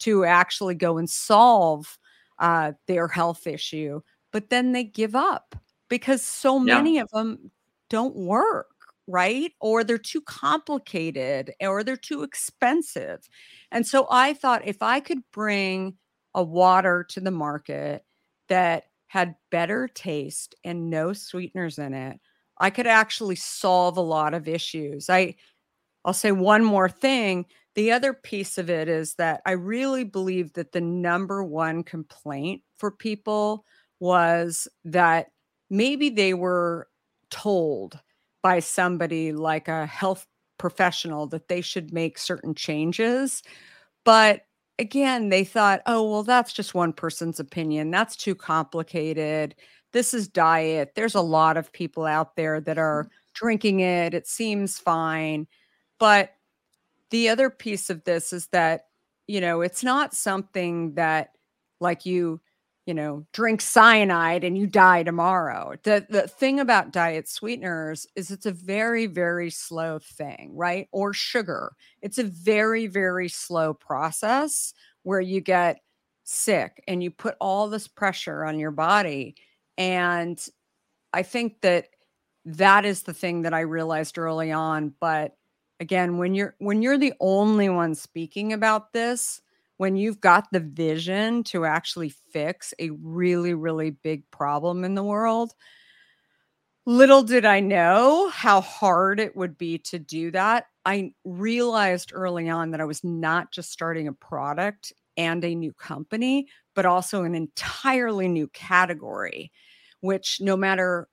to 0.00 0.24
actually 0.24 0.74
go 0.74 0.98
and 0.98 1.08
solve 1.08 1.98
uh, 2.38 2.72
their 2.86 3.08
health 3.08 3.46
issue, 3.46 4.00
but 4.32 4.50
then 4.50 4.72
they 4.72 4.84
give 4.84 5.14
up 5.14 5.56
because 5.88 6.22
so 6.22 6.58
many 6.58 6.96
yeah. 6.96 7.02
of 7.02 7.10
them 7.10 7.50
don't 7.88 8.16
work 8.16 8.75
right? 9.06 9.52
Or 9.60 9.84
they're 9.84 9.98
too 9.98 10.20
complicated 10.22 11.52
or 11.60 11.84
they're 11.84 11.96
too 11.96 12.22
expensive. 12.22 13.28
And 13.70 13.86
so 13.86 14.06
I 14.10 14.34
thought 14.34 14.66
if 14.66 14.82
I 14.82 15.00
could 15.00 15.20
bring 15.32 15.96
a 16.34 16.42
water 16.42 17.04
to 17.10 17.20
the 17.20 17.30
market 17.30 18.04
that 18.48 18.84
had 19.08 19.36
better 19.50 19.88
taste 19.88 20.54
and 20.64 20.90
no 20.90 21.12
sweeteners 21.12 21.78
in 21.78 21.94
it, 21.94 22.20
I 22.58 22.70
could 22.70 22.86
actually 22.86 23.36
solve 23.36 23.96
a 23.96 24.02
lot 24.02 24.34
of 24.34 24.48
issues. 24.48 25.08
I 25.10 25.36
I'll 26.04 26.14
say 26.14 26.32
one 26.32 26.64
more 26.64 26.88
thing. 26.88 27.46
The 27.74 27.92
other 27.92 28.14
piece 28.14 28.58
of 28.58 28.70
it 28.70 28.88
is 28.88 29.14
that 29.14 29.42
I 29.44 29.52
really 29.52 30.04
believe 30.04 30.52
that 30.54 30.72
the 30.72 30.80
number 30.80 31.42
one 31.44 31.82
complaint 31.82 32.62
for 32.78 32.90
people 32.90 33.64
was 34.00 34.68
that 34.84 35.26
maybe 35.68 36.10
they 36.10 36.32
were 36.32 36.88
told 37.30 37.98
by 38.46 38.60
somebody 38.60 39.32
like 39.32 39.66
a 39.66 39.86
health 39.86 40.24
professional 40.56 41.26
that 41.26 41.48
they 41.48 41.60
should 41.60 41.92
make 41.92 42.16
certain 42.16 42.54
changes. 42.54 43.42
But 44.04 44.42
again, 44.78 45.30
they 45.30 45.42
thought, 45.42 45.82
oh, 45.86 46.08
well, 46.08 46.22
that's 46.22 46.52
just 46.52 46.72
one 46.72 46.92
person's 46.92 47.40
opinion. 47.40 47.90
That's 47.90 48.14
too 48.14 48.36
complicated. 48.36 49.56
This 49.92 50.14
is 50.14 50.28
diet. 50.28 50.92
There's 50.94 51.16
a 51.16 51.20
lot 51.20 51.56
of 51.56 51.72
people 51.72 52.04
out 52.04 52.36
there 52.36 52.60
that 52.60 52.78
are 52.78 53.06
mm-hmm. 53.06 53.14
drinking 53.34 53.80
it. 53.80 54.14
It 54.14 54.28
seems 54.28 54.78
fine. 54.78 55.48
But 55.98 56.32
the 57.10 57.28
other 57.28 57.50
piece 57.50 57.90
of 57.90 58.04
this 58.04 58.32
is 58.32 58.46
that, 58.52 58.82
you 59.26 59.40
know, 59.40 59.60
it's 59.60 59.82
not 59.82 60.14
something 60.14 60.94
that 60.94 61.30
like 61.80 62.06
you 62.06 62.40
you 62.86 62.94
know, 62.94 63.26
drink 63.32 63.60
cyanide 63.60 64.44
and 64.44 64.56
you 64.56 64.66
die 64.66 65.02
tomorrow. 65.02 65.74
The 65.82 66.06
the 66.08 66.28
thing 66.28 66.60
about 66.60 66.92
diet 66.92 67.28
sweeteners 67.28 68.06
is 68.16 68.30
it's 68.30 68.46
a 68.46 68.52
very 68.52 69.06
very 69.06 69.50
slow 69.50 69.98
thing, 69.98 70.52
right? 70.54 70.88
Or 70.92 71.12
sugar. 71.12 71.72
It's 72.02 72.18
a 72.18 72.24
very 72.24 72.86
very 72.86 73.28
slow 73.28 73.74
process 73.74 74.72
where 75.02 75.20
you 75.20 75.40
get 75.40 75.80
sick 76.24 76.82
and 76.88 77.02
you 77.02 77.10
put 77.10 77.36
all 77.40 77.68
this 77.68 77.88
pressure 77.88 78.44
on 78.44 78.58
your 78.58 78.72
body 78.72 79.36
and 79.78 80.44
I 81.12 81.22
think 81.22 81.60
that 81.62 81.88
that 82.44 82.84
is 82.84 83.02
the 83.02 83.14
thing 83.14 83.42
that 83.42 83.54
I 83.54 83.60
realized 83.60 84.18
early 84.18 84.52
on, 84.52 84.94
but 85.00 85.36
again, 85.80 86.18
when 86.18 86.34
you're 86.34 86.54
when 86.58 86.82
you're 86.82 86.98
the 86.98 87.14
only 87.20 87.68
one 87.68 87.94
speaking 87.94 88.52
about 88.52 88.92
this, 88.92 89.40
when 89.78 89.96
you've 89.96 90.20
got 90.20 90.46
the 90.52 90.60
vision 90.60 91.44
to 91.44 91.64
actually 91.64 92.10
fix 92.32 92.72
a 92.78 92.90
really, 92.90 93.54
really 93.54 93.90
big 93.90 94.28
problem 94.30 94.84
in 94.84 94.94
the 94.94 95.04
world, 95.04 95.52
little 96.86 97.22
did 97.22 97.44
I 97.44 97.60
know 97.60 98.28
how 98.30 98.60
hard 98.60 99.20
it 99.20 99.36
would 99.36 99.58
be 99.58 99.78
to 99.78 99.98
do 99.98 100.30
that. 100.30 100.66
I 100.84 101.12
realized 101.24 102.12
early 102.14 102.48
on 102.48 102.70
that 102.70 102.80
I 102.80 102.84
was 102.84 103.02
not 103.02 103.50
just 103.52 103.72
starting 103.72 104.08
a 104.08 104.12
product 104.12 104.92
and 105.16 105.44
a 105.44 105.54
new 105.54 105.72
company, 105.72 106.46
but 106.74 106.86
also 106.86 107.24
an 107.24 107.34
entirely 107.34 108.28
new 108.28 108.46
category, 108.48 109.50
which 110.00 110.40
no 110.40 110.56
matter 110.56 111.08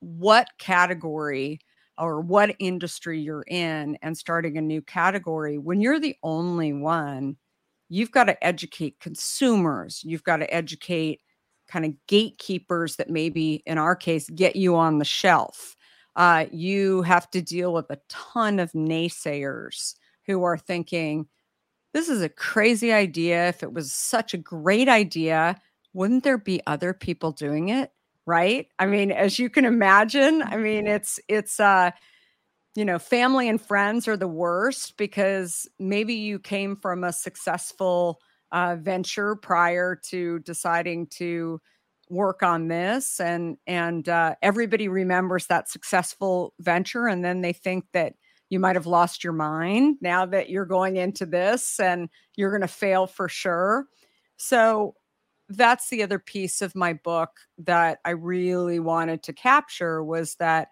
what 0.00 0.48
category 0.58 1.60
or 1.98 2.20
what 2.20 2.54
industry 2.60 3.20
you're 3.20 3.44
in 3.48 3.98
and 4.02 4.16
starting 4.16 4.56
a 4.56 4.62
new 4.62 4.80
category, 4.82 5.58
when 5.58 5.80
you're 5.80 5.98
the 5.98 6.16
only 6.22 6.72
one, 6.72 7.36
you've 7.88 8.10
got 8.10 8.24
to 8.24 8.44
educate 8.44 9.00
consumers. 9.00 10.02
You've 10.04 10.24
got 10.24 10.38
to 10.38 10.54
educate 10.54 11.20
kind 11.68 11.84
of 11.84 11.94
gatekeepers 12.06 12.96
that 12.96 13.10
maybe, 13.10 13.62
in 13.66 13.78
our 13.78 13.94
case, 13.94 14.28
get 14.30 14.56
you 14.56 14.76
on 14.76 14.98
the 14.98 15.04
shelf. 15.04 15.76
Uh, 16.16 16.46
you 16.50 17.02
have 17.02 17.30
to 17.30 17.40
deal 17.42 17.72
with 17.72 17.90
a 17.90 18.00
ton 18.08 18.58
of 18.58 18.72
naysayers 18.72 19.94
who 20.26 20.42
are 20.42 20.58
thinking, 20.58 21.26
this 21.94 22.08
is 22.08 22.22
a 22.22 22.28
crazy 22.28 22.92
idea. 22.92 23.48
If 23.48 23.62
it 23.62 23.72
was 23.72 23.92
such 23.92 24.34
a 24.34 24.38
great 24.38 24.88
idea, 24.88 25.60
wouldn't 25.92 26.24
there 26.24 26.38
be 26.38 26.60
other 26.66 26.92
people 26.92 27.32
doing 27.32 27.68
it? 27.68 27.92
Right. 28.26 28.68
I 28.78 28.86
mean, 28.86 29.10
as 29.10 29.38
you 29.38 29.48
can 29.48 29.64
imagine, 29.64 30.42
I 30.42 30.56
mean, 30.56 30.86
it's, 30.86 31.18
it's, 31.28 31.58
uh, 31.58 31.92
you 32.78 32.84
know, 32.84 33.00
family 33.00 33.48
and 33.48 33.60
friends 33.60 34.06
are 34.06 34.16
the 34.16 34.28
worst 34.28 34.96
because 34.96 35.66
maybe 35.80 36.14
you 36.14 36.38
came 36.38 36.76
from 36.76 37.02
a 37.02 37.12
successful 37.12 38.20
uh, 38.52 38.76
venture 38.78 39.34
prior 39.34 39.96
to 40.10 40.38
deciding 40.38 41.08
to 41.08 41.60
work 42.08 42.44
on 42.44 42.68
this, 42.68 43.18
and 43.18 43.56
and 43.66 44.08
uh, 44.08 44.36
everybody 44.42 44.86
remembers 44.86 45.48
that 45.48 45.68
successful 45.68 46.54
venture, 46.60 47.08
and 47.08 47.24
then 47.24 47.40
they 47.40 47.52
think 47.52 47.84
that 47.94 48.12
you 48.48 48.60
might 48.60 48.76
have 48.76 48.86
lost 48.86 49.24
your 49.24 49.32
mind 49.32 49.96
now 50.00 50.24
that 50.24 50.48
you're 50.48 50.64
going 50.64 50.98
into 50.98 51.26
this, 51.26 51.80
and 51.80 52.08
you're 52.36 52.52
going 52.52 52.60
to 52.60 52.68
fail 52.68 53.08
for 53.08 53.28
sure. 53.28 53.86
So 54.36 54.94
that's 55.48 55.90
the 55.90 56.04
other 56.04 56.20
piece 56.20 56.62
of 56.62 56.76
my 56.76 56.92
book 56.92 57.30
that 57.58 57.98
I 58.04 58.10
really 58.10 58.78
wanted 58.78 59.24
to 59.24 59.32
capture 59.32 60.04
was 60.04 60.36
that 60.36 60.68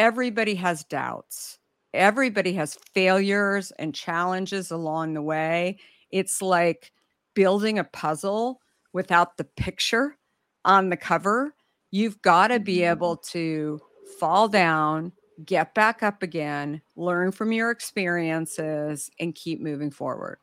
everybody 0.00 0.54
has 0.54 0.82
doubts. 0.84 1.58
Everybody 1.92 2.54
has 2.54 2.78
failures 2.94 3.70
and 3.78 3.94
challenges 3.94 4.70
along 4.70 5.12
the 5.12 5.20
way. 5.20 5.76
It's 6.10 6.40
like 6.40 6.90
building 7.34 7.78
a 7.78 7.84
puzzle 7.84 8.62
without 8.94 9.36
the 9.36 9.44
picture 9.44 10.16
on 10.64 10.88
the 10.88 10.96
cover. 10.96 11.54
You've 11.90 12.22
got 12.22 12.48
to 12.48 12.58
be 12.58 12.82
able 12.82 13.18
to 13.34 13.78
fall 14.18 14.48
down, 14.48 15.12
get 15.44 15.74
back 15.74 16.02
up 16.02 16.22
again, 16.22 16.80
learn 16.96 17.30
from 17.30 17.52
your 17.52 17.70
experiences, 17.70 19.10
and 19.20 19.34
keep 19.34 19.60
moving 19.60 19.90
forward. 19.90 20.38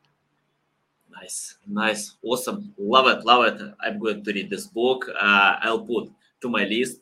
Nice, 1.10 1.56
nice, 1.66 2.14
awesome, 2.22 2.72
love 2.78 3.08
it, 3.08 3.24
love 3.24 3.44
it. 3.46 3.60
I'm 3.80 3.98
going 3.98 4.22
to 4.22 4.32
read 4.32 4.50
this 4.50 4.68
book. 4.68 5.08
Uh, 5.20 5.56
I'll 5.62 5.80
put 5.80 6.12
to 6.42 6.48
my 6.48 6.64
list 6.64 7.00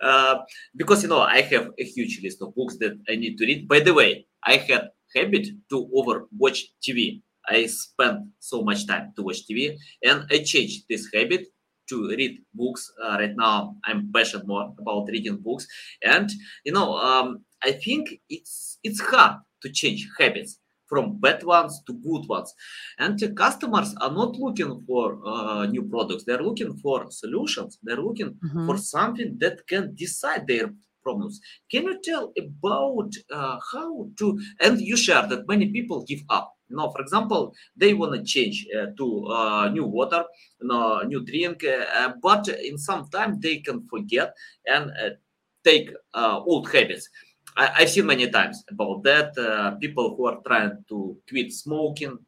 uh, 0.00 0.36
because 0.74 1.02
you 1.02 1.08
know 1.08 1.20
I 1.20 1.40
have 1.42 1.70
a 1.78 1.84
huge 1.84 2.20
list 2.22 2.42
of 2.42 2.54
books 2.54 2.76
that 2.78 2.98
I 3.08 3.16
need 3.16 3.36
to 3.38 3.46
read. 3.46 3.68
By 3.68 3.80
the 3.80 3.94
way, 3.94 4.26
I 4.44 4.56
had 4.56 4.90
habit 5.14 5.48
to 5.70 5.88
overwatch 5.96 6.60
TV. 6.82 7.22
I 7.48 7.66
spend 7.66 8.30
so 8.40 8.62
much 8.62 8.86
time 8.86 9.12
to 9.16 9.22
watch 9.22 9.46
TV, 9.46 9.76
and 10.04 10.26
I 10.30 10.38
changed 10.42 10.84
this 10.88 11.08
habit 11.14 11.46
to 11.88 12.08
read 12.08 12.40
books. 12.54 12.90
Uh, 13.02 13.16
right 13.20 13.34
now, 13.36 13.76
I'm 13.84 14.10
passionate 14.12 14.46
more 14.46 14.74
about 14.78 15.08
reading 15.08 15.36
books, 15.38 15.66
and 16.02 16.30
you 16.64 16.72
know, 16.72 16.96
um, 16.96 17.44
I 17.62 17.72
think 17.72 18.20
it's 18.28 18.78
it's 18.82 19.00
hard 19.00 19.38
to 19.62 19.70
change 19.70 20.08
habits 20.18 20.58
from 20.88 21.18
bad 21.18 21.42
ones 21.42 21.82
to 21.86 21.92
good 21.94 22.26
ones. 22.28 22.54
And 22.98 23.18
the 23.18 23.30
customers 23.32 23.94
are 24.00 24.12
not 24.12 24.36
looking 24.36 24.82
for 24.86 25.20
uh, 25.26 25.66
new 25.66 25.82
products. 25.82 26.24
They're 26.24 26.42
looking 26.42 26.76
for 26.76 27.10
solutions. 27.10 27.78
They're 27.82 28.02
looking 28.02 28.30
mm-hmm. 28.34 28.66
for 28.66 28.76
something 28.78 29.36
that 29.40 29.66
can 29.66 29.94
decide 29.94 30.46
their 30.46 30.70
problems. 31.06 31.40
Can 31.70 31.84
you 31.84 31.96
tell 32.02 32.32
about 32.36 33.10
uh, 33.32 33.58
how 33.72 34.08
to, 34.18 34.26
and 34.60 34.80
you 34.80 34.96
share 34.96 35.24
that 35.30 35.46
many 35.46 35.66
people 35.76 36.04
give 36.04 36.22
up. 36.28 36.46
You 36.68 36.76
know, 36.76 36.90
for 36.90 37.00
example, 37.00 37.54
they 37.76 37.94
want 37.94 38.12
to 38.14 38.22
change 38.24 38.66
uh, 38.76 38.86
to 38.98 39.06
uh, 39.26 39.68
new 39.68 39.86
water, 39.98 40.24
no, 40.60 41.02
new 41.02 41.24
drink, 41.24 41.64
uh, 41.64 42.12
but 42.20 42.48
in 42.48 42.76
some 42.76 43.02
time 43.16 43.38
they 43.38 43.58
can 43.58 43.86
forget 43.88 44.34
and 44.66 44.90
uh, 44.90 45.10
take 45.64 45.90
old 46.14 46.68
habits. 46.72 47.08
I, 47.56 47.80
have 47.80 47.90
seen 47.90 48.06
many 48.06 48.30
times 48.30 48.64
about 48.70 49.02
that. 49.04 49.36
Uh, 49.38 49.72
people 49.76 50.14
who 50.16 50.26
are 50.26 50.40
trying 50.46 50.84
to 50.88 51.16
quit 51.28 51.52
smoking, 51.52 52.18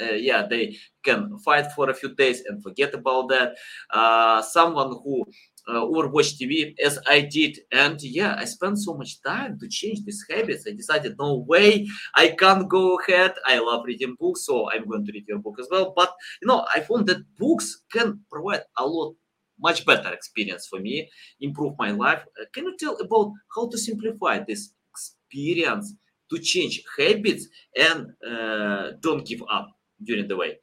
uh, 0.00 0.12
yeah 0.12 0.46
they 0.46 0.76
can 1.02 1.38
fight 1.38 1.72
for 1.72 1.90
a 1.90 1.94
few 1.94 2.14
days 2.14 2.42
and 2.46 2.62
forget 2.62 2.94
about 2.94 3.28
that 3.28 3.56
uh, 3.90 4.40
someone 4.42 4.90
who 5.02 5.24
uh, 5.68 5.84
or 5.84 6.08
watch 6.08 6.38
TV 6.38 6.74
as 6.82 6.98
I 7.06 7.20
did. 7.20 7.58
And 7.72 8.00
yeah, 8.02 8.36
I 8.38 8.44
spent 8.46 8.78
so 8.78 8.94
much 8.94 9.20
time 9.22 9.58
to 9.58 9.68
change 9.68 10.04
these 10.04 10.24
habits. 10.28 10.66
I 10.66 10.72
decided, 10.72 11.16
no 11.18 11.44
way, 11.46 11.86
I 12.14 12.28
can't 12.28 12.68
go 12.68 12.98
ahead. 12.98 13.34
I 13.44 13.58
love 13.58 13.84
reading 13.84 14.16
books, 14.18 14.46
so 14.46 14.70
I'm 14.70 14.88
going 14.88 15.04
to 15.04 15.12
read 15.12 15.26
your 15.28 15.38
book 15.38 15.58
as 15.60 15.68
well. 15.70 15.92
But 15.94 16.14
you 16.40 16.48
know, 16.48 16.66
I 16.74 16.80
found 16.80 17.06
that 17.08 17.22
books 17.36 17.82
can 17.92 18.20
provide 18.30 18.62
a 18.78 18.86
lot 18.86 19.14
much 19.60 19.84
better 19.84 20.12
experience 20.12 20.66
for 20.66 20.80
me, 20.80 21.08
improve 21.40 21.74
my 21.78 21.90
life. 21.90 22.22
Uh, 22.40 22.44
can 22.52 22.64
you 22.64 22.76
tell 22.78 22.96
about 22.96 23.32
how 23.54 23.68
to 23.68 23.78
simplify 23.78 24.40
this 24.46 24.72
experience 24.92 25.94
to 26.30 26.38
change 26.38 26.82
habits 26.98 27.48
and 27.76 28.06
uh, 28.26 28.92
don't 29.00 29.26
give 29.26 29.42
up 29.50 29.68
during 30.04 30.28
the 30.28 30.36
way? 30.36 30.58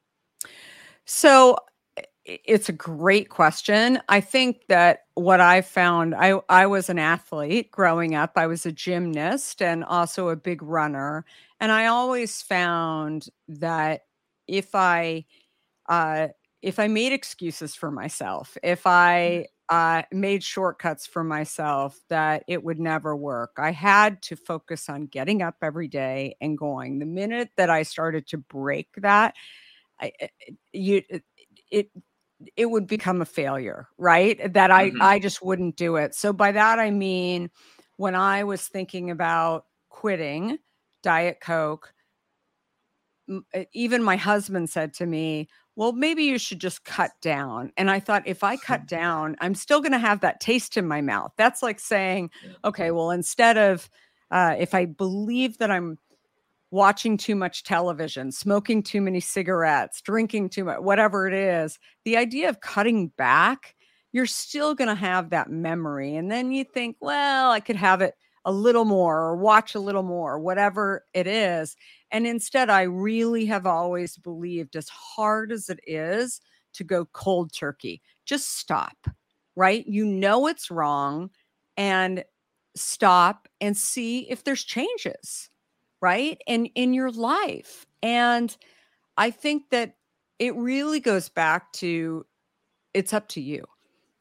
So 1.05 1.57
it's 2.25 2.69
a 2.69 2.73
great 2.73 3.29
question. 3.29 3.99
I 4.09 4.19
think 4.19 4.65
that 4.67 5.01
what 5.13 5.39
I 5.39 5.61
found, 5.61 6.15
I 6.15 6.39
I 6.49 6.65
was 6.65 6.89
an 6.89 6.97
athlete 6.97 7.71
growing 7.71 8.15
up. 8.15 8.33
I 8.35 8.47
was 8.47 8.65
a 8.65 8.71
gymnast 8.71 9.61
and 9.61 9.83
also 9.83 10.29
a 10.29 10.35
big 10.35 10.63
runner, 10.63 11.25
and 11.59 11.71
I 11.71 11.85
always 11.85 12.41
found 12.41 13.27
that 13.47 14.05
if 14.47 14.73
I 14.73 15.25
uh, 15.87 16.29
if 16.61 16.79
I 16.79 16.87
made 16.87 17.13
excuses 17.13 17.75
for 17.75 17.91
myself, 17.91 18.57
if 18.63 18.83
mm-hmm. 18.83 18.89
I 18.89 19.45
uh, 19.69 20.03
made 20.11 20.43
shortcuts 20.43 21.07
for 21.07 21.23
myself, 21.23 21.99
that 22.09 22.43
it 22.47 22.63
would 22.63 22.79
never 22.79 23.15
work. 23.15 23.51
I 23.57 23.71
had 23.71 24.21
to 24.23 24.35
focus 24.35 24.89
on 24.89 25.07
getting 25.07 25.41
up 25.41 25.55
every 25.61 25.87
day 25.87 26.35
and 26.41 26.57
going. 26.57 26.99
The 26.99 27.05
minute 27.05 27.49
that 27.57 27.69
I 27.69 27.83
started 27.83 28.27
to 28.27 28.37
break 28.37 28.89
that, 28.97 29.35
I, 29.99 30.11
eh, 30.19 30.27
eh, 30.47 30.51
you 30.73 31.01
it 31.71 31.89
it 32.55 32.65
would 32.65 32.85
become 32.85 33.21
a 33.21 33.25
failure, 33.25 33.87
right? 33.97 34.53
That 34.53 34.71
I 34.71 34.89
mm-hmm. 34.89 35.01
I 35.01 35.19
just 35.19 35.41
wouldn't 35.41 35.77
do 35.77 35.95
it. 35.95 36.13
So 36.13 36.33
by 36.33 36.51
that 36.51 36.79
I 36.79 36.91
mean 36.91 37.49
when 37.97 38.15
I 38.15 38.43
was 38.43 38.67
thinking 38.67 39.09
about 39.09 39.65
quitting 39.89 40.57
Diet 41.01 41.37
Coke, 41.41 41.93
even 43.73 44.03
my 44.03 44.17
husband 44.17 44.69
said 44.69 44.93
to 44.95 45.05
me, 45.05 45.47
"Well, 45.75 45.91
maybe 45.91 46.23
you 46.23 46.37
should 46.37 46.59
just 46.59 46.83
cut 46.83 47.11
down." 47.21 47.71
And 47.77 47.89
I 47.89 47.99
thought 47.99 48.23
if 48.27 48.43
I 48.43 48.57
cut 48.57 48.87
down, 48.87 49.35
I'm 49.39 49.55
still 49.55 49.81
going 49.81 49.91
to 49.91 49.97
have 49.97 50.21
that 50.21 50.39
taste 50.39 50.77
in 50.77 50.87
my 50.87 51.01
mouth. 51.01 51.31
That's 51.37 51.63
like 51.63 51.79
saying, 51.79 52.31
"Okay, 52.63 52.91
well 52.91 53.11
instead 53.11 53.57
of 53.57 53.89
uh, 54.31 54.55
if 54.57 54.73
I 54.73 54.85
believe 54.85 55.57
that 55.59 55.71
I'm 55.71 55.97
watching 56.71 57.17
too 57.17 57.35
much 57.35 57.63
television, 57.63 58.31
smoking 58.31 58.83
too 58.83 59.01
many 59.01 59.19
cigarettes, 59.19 60.01
drinking 60.01 60.49
too 60.49 60.65
much, 60.65 60.79
whatever 60.79 61.27
it 61.27 61.33
is, 61.33 61.79
the 62.03 62.17
idea 62.17 62.49
of 62.49 62.59
cutting 62.59 63.07
back, 63.09 63.75
you're 64.11 64.25
still 64.25 64.75
going 64.75 64.87
to 64.87 64.95
have 64.95 65.29
that 65.29 65.49
memory. 65.49 66.15
And 66.15 66.31
then 66.31 66.51
you 66.51 66.63
think, 66.63 66.97
well, 66.99 67.51
I 67.51 67.59
could 67.59 67.75
have 67.75 68.01
it 68.01 68.15
a 68.45 68.51
little 68.51 68.85
more 68.85 69.19
or 69.21 69.35
watch 69.35 69.75
a 69.75 69.79
little 69.79 70.03
more, 70.03 70.39
whatever 70.39 71.05
it 71.13 71.27
is. 71.27 71.75
And 72.11 72.27
instead, 72.27 72.69
I 72.69 72.83
really 72.83 73.45
have 73.47 73.65
always 73.65 74.17
believed, 74.17 74.75
as 74.75 74.87
hard 74.89 75.51
as 75.51 75.69
it 75.69 75.79
is 75.87 76.41
to 76.73 76.83
go 76.83 77.05
cold 77.05 77.51
turkey, 77.53 78.01
just 78.25 78.57
stop, 78.57 79.07
right? 79.55 79.85
You 79.87 80.05
know 80.05 80.47
it's 80.47 80.71
wrong 80.71 81.31
and 81.77 82.23
stop 82.75 83.47
and 83.61 83.75
see 83.75 84.29
if 84.29 84.43
there's 84.43 84.63
changes 84.63 85.49
right? 86.01 86.39
And 86.47 86.69
in 86.75 86.93
your 86.93 87.11
life. 87.11 87.85
And 88.03 88.55
I 89.17 89.31
think 89.31 89.69
that 89.71 89.95
it 90.39 90.55
really 90.55 90.99
goes 90.99 91.29
back 91.29 91.71
to 91.73 92.25
it's 92.93 93.13
up 93.13 93.27
to 93.29 93.41
you, 93.41 93.65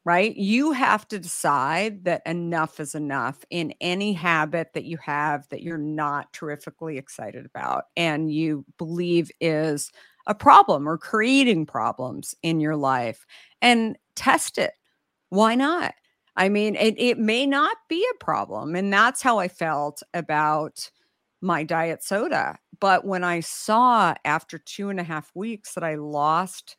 right? 0.05 0.37
You 0.37 0.71
have 0.71 1.07
to 1.07 1.19
decide 1.19 2.05
that 2.05 2.21
enough 2.27 2.79
is 2.79 2.93
enough 2.93 3.43
in 3.49 3.73
any 3.81 4.13
habit 4.13 4.69
that 4.73 4.85
you 4.85 4.97
have 4.97 5.49
that 5.49 5.63
you're 5.63 5.79
not 5.79 6.31
terrifically 6.31 6.97
excited 6.99 7.43
about 7.45 7.85
and 7.97 8.31
you 8.31 8.63
believe 8.77 9.31
is 9.41 9.91
a 10.27 10.35
problem 10.35 10.87
or 10.87 10.97
creating 10.97 11.65
problems 11.65 12.35
in 12.43 12.59
your 12.59 12.75
life 12.75 13.25
and 13.61 13.97
test 14.15 14.59
it. 14.59 14.73
Why 15.29 15.55
not? 15.55 15.95
I 16.35 16.49
mean, 16.49 16.75
it, 16.75 16.95
it 16.99 17.17
may 17.17 17.47
not 17.47 17.75
be 17.89 18.05
a 18.11 18.23
problem. 18.23 18.75
And 18.75 18.93
that's 18.93 19.23
how 19.23 19.39
I 19.39 19.47
felt 19.47 20.03
about 20.13 20.89
my 21.41 21.63
diet 21.63 22.03
soda. 22.03 22.59
But 22.79 23.05
when 23.05 23.23
I 23.23 23.39
saw 23.39 24.13
after 24.23 24.59
two 24.59 24.89
and 24.89 24.99
a 24.99 25.03
half 25.03 25.31
weeks 25.33 25.73
that 25.73 25.83
I 25.83 25.95
lost 25.95 26.75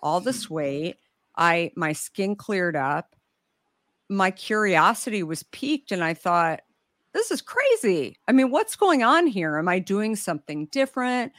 all 0.00 0.20
this 0.20 0.46
mm. 0.46 0.50
weight, 0.50 0.96
I 1.36 1.72
my 1.76 1.92
skin 1.92 2.36
cleared 2.36 2.76
up, 2.76 3.16
my 4.08 4.30
curiosity 4.30 5.22
was 5.22 5.42
piqued, 5.44 5.92
and 5.92 6.04
I 6.04 6.14
thought, 6.14 6.60
this 7.14 7.30
is 7.30 7.42
crazy. 7.42 8.16
I 8.26 8.32
mean, 8.32 8.50
what's 8.50 8.76
going 8.76 9.02
on 9.02 9.26
here? 9.26 9.58
Am 9.58 9.68
I 9.68 9.78
doing 9.78 10.16
something 10.16 10.66
different? 10.66 11.32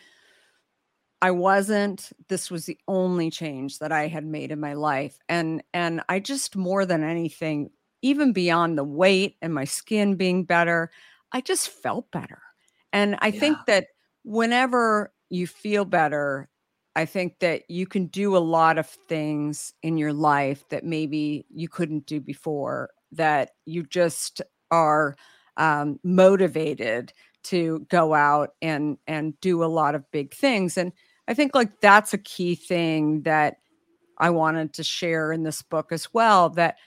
I 1.22 1.32
wasn't. 1.32 2.12
This 2.28 2.52
was 2.52 2.66
the 2.66 2.78
only 2.88 3.32
change 3.32 3.80
that 3.80 3.92
I 3.92 4.08
had 4.08 4.26
made 4.26 4.52
in 4.52 4.60
my 4.60 4.74
life. 4.74 5.18
And 5.30 5.64
and 5.74 6.02
I 6.10 6.20
just 6.20 6.56
more 6.56 6.86
than 6.86 7.04
anything, 7.04 7.72
even 8.02 8.34
beyond 8.34 8.78
the 8.78 8.84
weight 8.84 9.38
and 9.42 9.54
my 9.54 9.64
skin 9.64 10.16
being 10.16 10.44
better, 10.44 10.92
I 11.32 11.42
just 11.42 11.70
felt 11.70 12.12
better. 12.12 12.42
And 12.92 13.18
I 13.22 13.28
yeah. 13.28 13.40
think 13.40 13.58
that 13.68 13.88
whenever 14.24 15.14
you 15.30 15.48
feel 15.48 15.86
better, 15.86 16.50
I 16.96 17.06
think 17.06 17.40
that 17.40 17.64
you 17.70 17.88
can 17.88 18.08
do 18.08 18.38
a 18.38 18.40
lot 18.40 18.78
of 18.78 18.88
things 18.88 19.74
in 19.82 19.98
your 19.98 20.14
life 20.14 20.64
that 20.70 20.84
maybe 20.84 21.46
you 21.50 21.68
couldn't 21.68 22.06
do 22.06 22.20
before, 22.22 22.92
that 23.14 23.52
you 23.66 23.84
just 23.84 24.42
are 24.70 25.16
um, 25.58 26.00
motivated 26.04 27.14
to 27.44 27.86
go 27.90 28.14
out 28.14 28.52
and 28.62 28.98
and 29.08 29.40
do 29.42 29.64
a 29.64 29.66
lot 29.66 29.96
of 29.96 30.10
big 30.12 30.34
things 30.34 30.78
and 30.78 30.92
i 31.28 31.34
think 31.34 31.54
like 31.54 31.82
that's 31.82 32.14
a 32.14 32.18
key 32.18 32.56
thing 32.56 33.22
that 33.24 33.58
i 34.18 34.30
wanted 34.30 34.74
to 34.74 34.84
share 34.84 35.32
in 35.32 35.44
this 35.44 35.62
book 35.62 35.92
as 35.92 36.14
well 36.14 36.50
that 36.50 36.78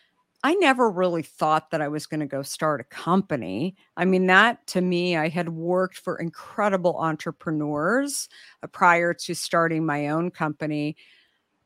I 0.42 0.54
never 0.54 0.90
really 0.90 1.22
thought 1.22 1.70
that 1.70 1.80
I 1.80 1.88
was 1.88 2.06
going 2.06 2.20
to 2.20 2.26
go 2.26 2.42
start 2.42 2.80
a 2.80 2.84
company. 2.84 3.76
I 3.96 4.04
mean, 4.04 4.26
that 4.26 4.66
to 4.68 4.80
me, 4.80 5.16
I 5.16 5.28
had 5.28 5.48
worked 5.48 5.98
for 5.98 6.16
incredible 6.18 6.96
entrepreneurs 6.98 8.28
uh, 8.62 8.68
prior 8.68 9.12
to 9.14 9.34
starting 9.34 9.84
my 9.84 10.08
own 10.08 10.30
company. 10.30 10.96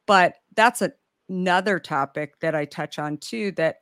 But 0.06 0.36
that's 0.54 0.82
another 1.28 1.78
topic 1.78 2.40
that 2.40 2.54
I 2.54 2.64
touch 2.64 2.98
on 2.98 3.18
too 3.18 3.52
that 3.52 3.76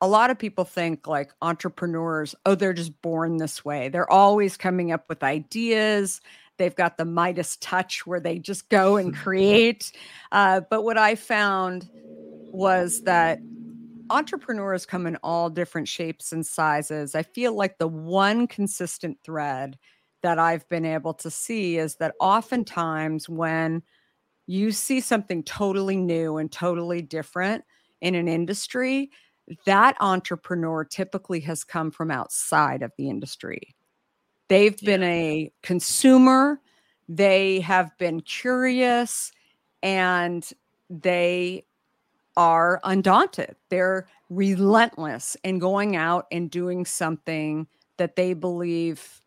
a 0.00 0.08
lot 0.08 0.30
of 0.30 0.38
people 0.38 0.64
think 0.64 1.06
like 1.06 1.30
entrepreneurs, 1.42 2.34
oh, 2.46 2.54
they're 2.54 2.72
just 2.72 3.00
born 3.02 3.36
this 3.36 3.64
way. 3.64 3.88
They're 3.88 4.10
always 4.10 4.56
coming 4.56 4.92
up 4.92 5.08
with 5.08 5.22
ideas. 5.22 6.20
They've 6.58 6.74
got 6.74 6.96
the 6.96 7.04
Midas 7.04 7.56
touch 7.56 8.06
where 8.06 8.20
they 8.20 8.38
just 8.38 8.68
go 8.68 8.96
and 8.96 9.14
create. 9.16 9.92
Uh, 10.32 10.62
but 10.70 10.82
what 10.82 10.98
I 10.98 11.14
found 11.14 11.88
was 12.52 13.02
that 13.06 13.40
entrepreneurs 14.10 14.84
come 14.84 15.06
in 15.06 15.16
all 15.22 15.48
different 15.48 15.88
shapes 15.88 16.32
and 16.32 16.44
sizes. 16.44 17.14
I 17.14 17.22
feel 17.22 17.54
like 17.54 17.78
the 17.78 17.88
one 17.88 18.46
consistent 18.46 19.18
thread 19.24 19.78
that 20.22 20.38
I've 20.38 20.68
been 20.68 20.84
able 20.84 21.14
to 21.14 21.30
see 21.30 21.78
is 21.78 21.96
that 21.96 22.14
oftentimes 22.20 23.28
when 23.28 23.82
you 24.46 24.72
see 24.72 25.00
something 25.00 25.42
totally 25.44 25.96
new 25.96 26.36
and 26.36 26.50
totally 26.50 27.02
different 27.02 27.64
in 28.00 28.14
an 28.14 28.28
industry, 28.28 29.10
that 29.64 29.96
entrepreneur 30.00 30.84
typically 30.84 31.40
has 31.40 31.64
come 31.64 31.90
from 31.90 32.10
outside 32.10 32.82
of 32.82 32.92
the 32.98 33.08
industry. 33.08 33.74
They've 34.48 34.80
yeah. 34.82 34.86
been 34.86 35.02
a 35.04 35.52
consumer, 35.62 36.60
they 37.08 37.60
have 37.60 37.96
been 37.98 38.20
curious, 38.20 39.32
and 39.82 40.48
they 40.88 41.64
are 42.36 42.80
undaunted. 42.84 43.56
They're 43.68 44.06
relentless 44.28 45.36
in 45.44 45.58
going 45.58 45.96
out 45.96 46.26
and 46.30 46.50
doing 46.50 46.84
something 46.84 47.66
that 47.96 48.16
they 48.16 48.32
believe, 48.32 49.20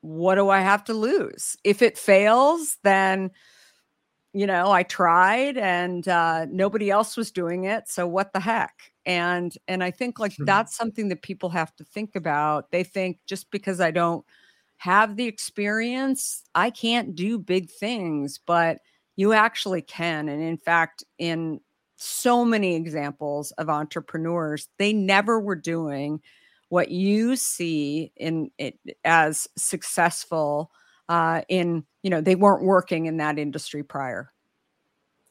what 0.00 0.34
do 0.36 0.48
I 0.50 0.60
have 0.60 0.84
to 0.84 0.94
lose? 0.94 1.56
If 1.64 1.82
it 1.82 1.98
fails, 1.98 2.76
then 2.82 3.30
you 4.34 4.46
know, 4.46 4.72
I 4.72 4.82
tried 4.82 5.58
and 5.58 6.08
uh, 6.08 6.46
nobody 6.50 6.90
else 6.90 7.16
was 7.16 7.30
doing 7.30 7.64
it. 7.64 7.88
So 7.88 8.06
what 8.06 8.32
the 8.32 8.40
heck? 8.40 8.92
And 9.04 9.54
and 9.68 9.84
I 9.84 9.90
think 9.90 10.18
like 10.18 10.32
mm-hmm. 10.32 10.44
that's 10.44 10.76
something 10.76 11.08
that 11.08 11.22
people 11.22 11.50
have 11.50 11.74
to 11.76 11.84
think 11.84 12.16
about. 12.16 12.70
They 12.70 12.82
think 12.84 13.18
just 13.26 13.50
because 13.50 13.80
I 13.80 13.90
don't 13.90 14.24
have 14.78 15.16
the 15.16 15.26
experience, 15.26 16.44
I 16.54 16.70
can't 16.70 17.14
do 17.14 17.38
big 17.38 17.70
things, 17.70 18.38
but 18.38 18.78
you 19.16 19.32
actually 19.32 19.82
can. 19.82 20.28
And 20.28 20.42
in 20.42 20.56
fact, 20.56 21.04
in 21.18 21.60
so 22.02 22.44
many 22.44 22.74
examples 22.74 23.52
of 23.52 23.68
entrepreneurs. 23.68 24.68
They 24.78 24.92
never 24.92 25.38
were 25.40 25.56
doing 25.56 26.20
what 26.68 26.90
you 26.90 27.36
see 27.36 28.12
in 28.16 28.50
it 28.58 28.78
as 29.04 29.46
successful 29.56 30.70
uh, 31.08 31.42
in 31.48 31.84
you 32.02 32.10
know 32.10 32.20
they 32.20 32.34
weren't 32.34 32.64
working 32.64 33.06
in 33.06 33.18
that 33.18 33.38
industry 33.38 33.82
prior. 33.82 34.32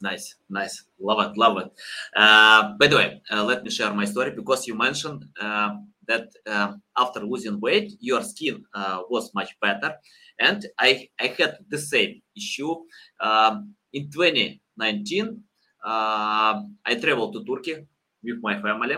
Nice, 0.02 0.36
nice, 0.50 0.86
love 1.00 1.20
it, 1.20 1.38
love 1.38 1.58
it. 1.58 1.72
Uh, 2.16 2.74
by 2.80 2.88
the 2.88 2.96
way, 2.96 3.22
uh, 3.32 3.44
let 3.44 3.64
me 3.64 3.70
share 3.70 3.94
my 3.94 4.06
story 4.06 4.32
because 4.32 4.66
you 4.66 4.76
mentioned 4.76 5.26
uh, 5.40 5.76
that 6.08 6.30
um, 6.48 6.82
after 6.98 7.20
losing 7.20 7.60
weight, 7.60 7.94
your 8.00 8.24
skin 8.24 8.64
uh, 8.74 9.02
was 9.10 9.34
much 9.36 9.50
better, 9.62 9.94
and 10.40 10.66
I 10.80 11.10
I 11.20 11.28
had 11.38 11.58
the 11.70 11.78
same 11.78 12.22
issue 12.36 12.76
um, 13.20 13.76
in 13.94 14.10
2019. 14.10 15.44
Uh, 15.84 16.62
I 16.86 16.96
traveled 16.96 17.34
to 17.34 17.44
Turkey 17.44 17.86
with 18.24 18.40
my 18.42 18.62
family, 18.62 18.98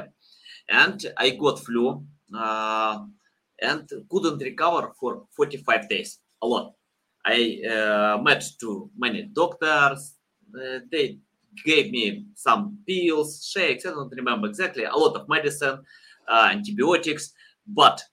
and 0.69 1.05
I 1.17 1.31
got 1.31 1.59
flu 1.59 2.03
uh, 2.35 2.99
and 3.61 3.89
couldn't 4.09 4.39
recover 4.39 4.91
for 4.99 5.23
45 5.35 5.89
days. 5.89 6.19
A 6.41 6.47
lot. 6.47 6.73
I 7.25 7.61
uh, 7.65 8.21
met 8.21 8.43
to 8.59 8.89
many 8.97 9.23
doctors. 9.23 10.15
Uh, 10.53 10.79
they 10.91 11.19
gave 11.65 11.89
me 11.91 12.25
some 12.35 12.79
pills, 12.85 13.49
shakes. 13.49 13.85
I 13.85 13.91
don't 13.91 14.13
remember 14.13 14.47
exactly. 14.47 14.83
A 14.83 14.95
lot 14.95 15.15
of 15.15 15.29
medicine, 15.29 15.79
uh, 16.27 16.49
antibiotics, 16.51 17.31
but 17.65 18.03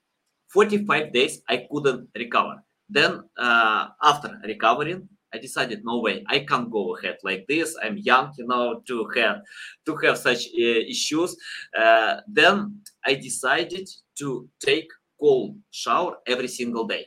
45 0.49 1.13
days 1.13 1.43
I 1.49 1.67
couldn't 1.71 2.09
recover. 2.17 2.63
Then 2.89 3.23
after 3.39 4.41
recovering, 4.45 5.09
I 5.33 5.39
decided 5.39 5.85
no 5.85 6.01
way 6.01 6.25
I 6.29 6.41
can't 6.41 6.71
go 6.71 6.97
ahead 6.97 7.19
like 7.23 7.47
this. 7.49 7.77
I'm 7.83 7.97
young, 7.99 8.33
you 8.39 8.47
know, 8.47 8.83
to 8.89 9.09
have 9.17 9.39
to 9.87 9.97
have 10.05 10.19
such 10.19 10.47
uh, 10.49 10.81
issues. 10.95 11.37
Uh, 11.77 12.17
then 12.27 12.83
I 13.07 13.15
decided 13.15 13.89
to 14.19 14.49
take 14.61 14.89
cold 15.21 15.59
shower 15.71 16.17
every 16.27 16.49
single 16.49 16.87
day. 16.87 17.07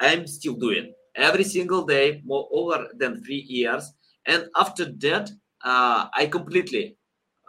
I'm 0.00 0.26
still 0.26 0.54
doing 0.54 0.94
every 1.14 1.44
single 1.44 1.84
day, 1.84 2.22
more 2.24 2.48
over 2.52 2.88
than 2.96 3.22
three 3.22 3.44
years. 3.48 3.92
And 4.26 4.48
after 4.56 4.84
that, 4.86 5.30
uh, 5.64 6.08
I 6.12 6.26
completely 6.26 6.96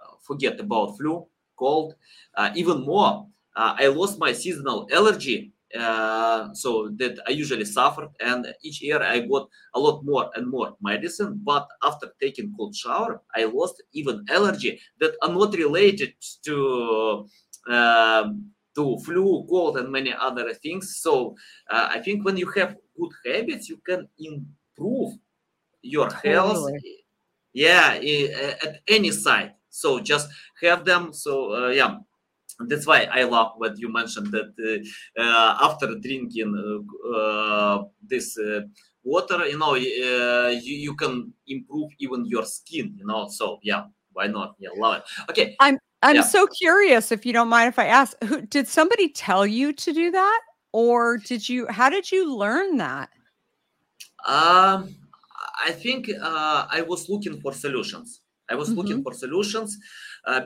uh, 0.02 0.15
forget 0.22 0.60
about 0.60 0.98
flu, 0.98 1.28
cold. 1.58 1.96
Uh, 2.36 2.52
even 2.56 2.82
more, 2.86 3.28
uh, 3.56 3.76
I 3.80 3.88
lost 3.88 4.20
my 4.20 4.34
seasonal 4.34 4.88
allergy 4.91 5.54
uh, 5.78 6.54
so 6.54 6.90
that 6.98 7.20
I 7.28 7.32
usually 7.32 7.66
suffered, 7.66 8.10
and 8.20 8.48
each 8.64 8.82
year 8.82 9.02
I 9.02 9.20
got 9.20 9.50
a 9.74 9.80
lot 9.80 10.04
more 10.04 10.30
and 10.36 10.48
more 10.48 10.76
medicine. 10.82 11.42
But 11.44 11.68
after 11.84 12.14
taking 12.22 12.54
cold 12.58 12.76
shower, 12.76 13.22
I 13.36 13.46
lost 13.46 13.84
even 13.94 14.26
allergy 14.30 14.80
that 15.00 15.16
are 15.22 15.30
not 15.30 15.54
related 15.56 16.14
to 16.46 17.28
um, 17.68 18.52
to 18.76 18.98
flu, 19.00 19.46
cold, 19.50 19.78
and 19.78 19.92
many 19.92 20.14
other 20.14 20.54
things. 20.54 20.98
So 20.98 21.36
uh, 21.70 21.90
I 21.92 22.00
think 22.00 22.26
when 22.26 22.38
you 22.38 22.52
have 22.56 22.76
good 22.98 23.12
habits, 23.26 23.70
you 23.70 23.80
can 23.86 24.08
improve 24.20 25.14
your 25.82 26.12
health. 26.14 26.70
Yeah, 27.54 27.94
at 27.94 28.82
any 28.88 29.12
side. 29.12 29.54
So 29.70 30.00
just 30.00 30.30
have 30.62 30.84
them. 30.86 31.14
So 31.14 31.54
uh, 31.54 31.70
yeah 31.70 31.98
that's 32.60 32.88
why 32.88 33.08
I 33.12 33.24
love 33.24 33.54
what 33.58 33.78
you 33.78 33.91
mentioned 33.91 34.32
that 34.32 34.54
uh, 35.18 35.22
uh, 35.22 35.58
after 35.62 35.96
drinking 35.96 36.86
uh, 37.15 37.84
this 38.08 38.38
water, 39.04 39.46
you 39.46 39.58
know, 39.58 39.76
you, 39.76 40.54
you 40.62 40.96
can 40.96 41.34
improve 41.48 41.91
even 42.00 42.26
your 42.26 42.46
skin, 42.46 42.96
you 42.98 43.06
know. 43.06 43.28
So 43.30 43.60
yeah, 43.62 43.84
why 44.13 44.28
not? 44.28 44.56
Yeah, 44.60 44.70
love 44.78 44.98
it. 44.98 45.04
Okay. 45.30 45.56
I'm 45.60 45.78
I'm 46.02 46.18
yeah. 46.18 46.22
so 46.22 46.48
curious 46.48 47.12
if 47.12 47.26
you 47.26 47.34
don't 47.34 47.50
mind 47.50 47.70
if 47.70 47.80
I 47.80 47.88
ask, 47.88 48.15
who 48.24 48.41
did 48.41 48.68
somebody 48.68 49.10
tell 49.10 49.46
you 49.46 49.74
to 49.74 49.94
do 49.94 50.12
that? 50.12 50.41
Or 50.72 51.18
did 51.18 51.48
you 51.48 51.68
how 51.68 51.89
did 51.89 52.12
you 52.12 52.34
learn 52.36 52.78
that? 52.78 53.10
Um 54.26 54.96
I 55.65 55.72
think 55.72 56.10
uh, 56.10 56.68
I 56.70 56.82
was 56.82 57.10
looking 57.10 57.39
for 57.41 57.54
solutions. 57.54 58.22
I 58.50 58.56
was 58.56 58.70
mm-hmm. 58.70 58.78
looking 58.78 59.04
for 59.04 59.13
solutions 59.13 59.78
uh, 59.78 59.80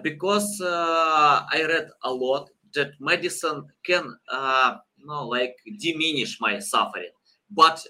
because 0.03 0.61
uh, 0.61 1.45
I 1.51 1.65
read 1.67 1.87
a 2.03 2.11
lot 2.11 2.49
that 2.75 2.91
medicine 2.99 3.65
can, 3.85 4.15
uh, 4.31 4.75
you 4.97 5.07
know, 5.07 5.27
like 5.27 5.55
diminish 5.79 6.37
my 6.39 6.59
suffering, 6.59 7.09
but 7.49 7.83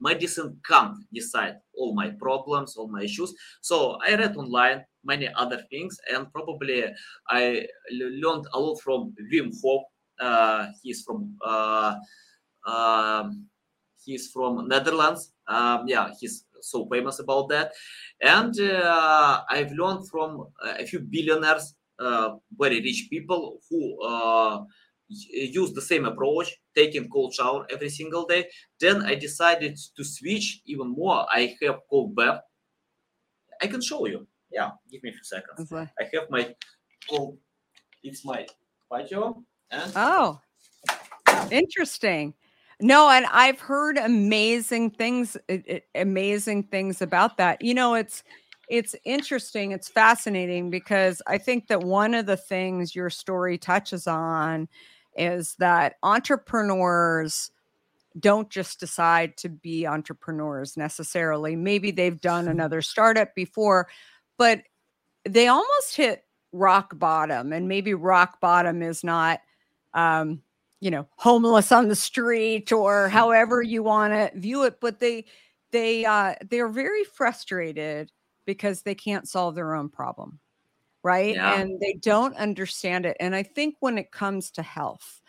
medicine 0.00 0.60
can't 0.66 0.96
decide 1.12 1.56
all 1.74 1.94
my 1.94 2.10
problems, 2.10 2.76
all 2.76 2.88
my 2.88 3.02
issues. 3.02 3.34
So 3.60 3.98
I 4.06 4.14
read 4.14 4.36
online 4.36 4.84
many 5.04 5.28
other 5.34 5.62
things, 5.70 5.96
and 6.12 6.32
probably 6.32 6.84
I 7.28 7.66
learned 7.90 8.46
a 8.52 8.58
lot 8.58 8.80
from 8.80 9.14
Wim 9.32 9.52
Hof. 9.62 9.82
Uh, 10.20 10.68
he's 10.82 11.02
from 11.02 11.36
uh, 11.44 11.94
uh, 12.66 13.30
he's 14.04 14.30
from 14.30 14.68
Netherlands. 14.68 15.32
Um, 15.46 15.84
yeah, 15.86 16.10
he's 16.18 16.44
so 16.60 16.86
famous 16.90 17.18
about 17.18 17.48
that. 17.48 17.72
And 18.20 18.58
uh, 18.60 19.42
I've 19.50 19.72
learned 19.72 20.08
from 20.08 20.48
a 20.62 20.84
few 20.86 21.00
billionaires, 21.00 21.74
uh, 21.98 22.36
very 22.56 22.80
rich 22.80 23.08
people 23.10 23.60
who 23.68 24.02
uh, 24.02 24.64
use 25.08 25.72
the 25.72 25.82
same 25.82 26.04
approach, 26.04 26.54
taking 26.74 27.08
cold 27.08 27.34
shower 27.34 27.66
every 27.70 27.88
single 27.88 28.26
day. 28.26 28.48
Then 28.80 29.02
I 29.02 29.14
decided 29.14 29.78
to 29.96 30.04
switch 30.04 30.60
even 30.66 30.88
more. 30.88 31.26
I 31.30 31.56
have 31.62 31.80
cold 31.90 32.14
bath. 32.14 32.40
I 33.60 33.66
can 33.66 33.80
show 33.80 34.06
you. 34.06 34.26
Yeah, 34.50 34.70
give 34.90 35.02
me 35.02 35.10
a 35.10 35.12
few 35.12 35.24
seconds. 35.24 35.70
Okay. 35.72 35.90
I 35.98 36.04
have 36.14 36.30
my 36.30 36.54
cold. 37.08 37.38
It's 38.02 38.24
my 38.24 38.46
patio. 38.90 39.42
And 39.70 39.92
oh, 39.96 40.40
interesting. 41.50 42.34
No, 42.80 43.10
and 43.10 43.26
I've 43.32 43.60
heard 43.60 43.98
amazing 43.98 44.90
things, 44.90 45.36
amazing 45.94 46.64
things 46.64 47.02
about 47.02 47.36
that. 47.38 47.60
You 47.62 47.74
know, 47.74 47.94
it's 47.94 48.22
it's 48.68 48.94
interesting, 49.04 49.72
it's 49.72 49.88
fascinating 49.88 50.70
because 50.70 51.22
I 51.26 51.38
think 51.38 51.68
that 51.68 51.82
one 51.82 52.14
of 52.14 52.26
the 52.26 52.36
things 52.36 52.94
your 52.94 53.10
story 53.10 53.56
touches 53.58 54.06
on 54.06 54.68
is 55.16 55.56
that 55.58 55.94
entrepreneurs 56.02 57.50
don't 58.20 58.50
just 58.50 58.80
decide 58.80 59.36
to 59.38 59.48
be 59.48 59.86
entrepreneurs 59.86 60.76
necessarily. 60.76 61.56
Maybe 61.56 61.90
they've 61.92 62.20
done 62.20 62.48
another 62.48 62.82
startup 62.82 63.34
before, 63.34 63.88
but 64.38 64.62
they 65.24 65.48
almost 65.48 65.96
hit 65.96 66.24
rock 66.52 66.98
bottom 66.98 67.52
and 67.52 67.68
maybe 67.68 67.94
rock 67.94 68.40
bottom 68.40 68.82
is 68.82 69.04
not 69.04 69.40
um 69.94 70.42
you 70.80 70.90
know 70.90 71.06
homeless 71.16 71.72
on 71.72 71.88
the 71.88 71.96
street 71.96 72.72
or 72.72 73.08
however 73.08 73.62
you 73.62 73.82
want 73.82 74.12
to 74.12 74.38
view 74.38 74.64
it 74.64 74.80
but 74.80 75.00
they 75.00 75.24
they 75.72 76.04
uh 76.04 76.34
they're 76.50 76.68
very 76.68 77.04
frustrated 77.04 78.10
because 78.46 78.82
they 78.82 78.94
can't 78.94 79.28
solve 79.28 79.54
their 79.54 79.74
own 79.74 79.88
problem 79.88 80.38
right 81.02 81.34
yeah. 81.34 81.60
and 81.60 81.80
they 81.80 81.94
don't 81.94 82.36
understand 82.36 83.06
it 83.06 83.16
and 83.20 83.34
i 83.34 83.42
think 83.42 83.76
when 83.80 83.98
it 83.98 84.10
comes 84.10 84.50
to 84.50 84.62
health 84.62 85.20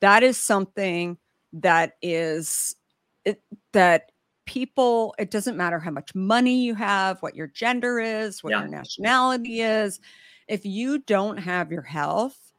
that 0.00 0.22
is 0.22 0.36
something 0.36 1.16
that 1.52 1.92
is 2.02 2.76
it, 3.24 3.42
that 3.72 4.12
people 4.46 5.14
it 5.18 5.30
doesn't 5.30 5.56
matter 5.56 5.78
how 5.78 5.90
much 5.90 6.14
money 6.14 6.62
you 6.62 6.74
have 6.74 7.20
what 7.22 7.36
your 7.36 7.46
gender 7.46 8.00
is 8.00 8.42
what 8.42 8.50
yeah. 8.50 8.60
your 8.60 8.68
nationality 8.68 9.60
is 9.60 10.00
if 10.48 10.64
you 10.64 10.98
don't 10.98 11.36
have 11.36 11.70
your 11.70 11.82
health 11.82 12.49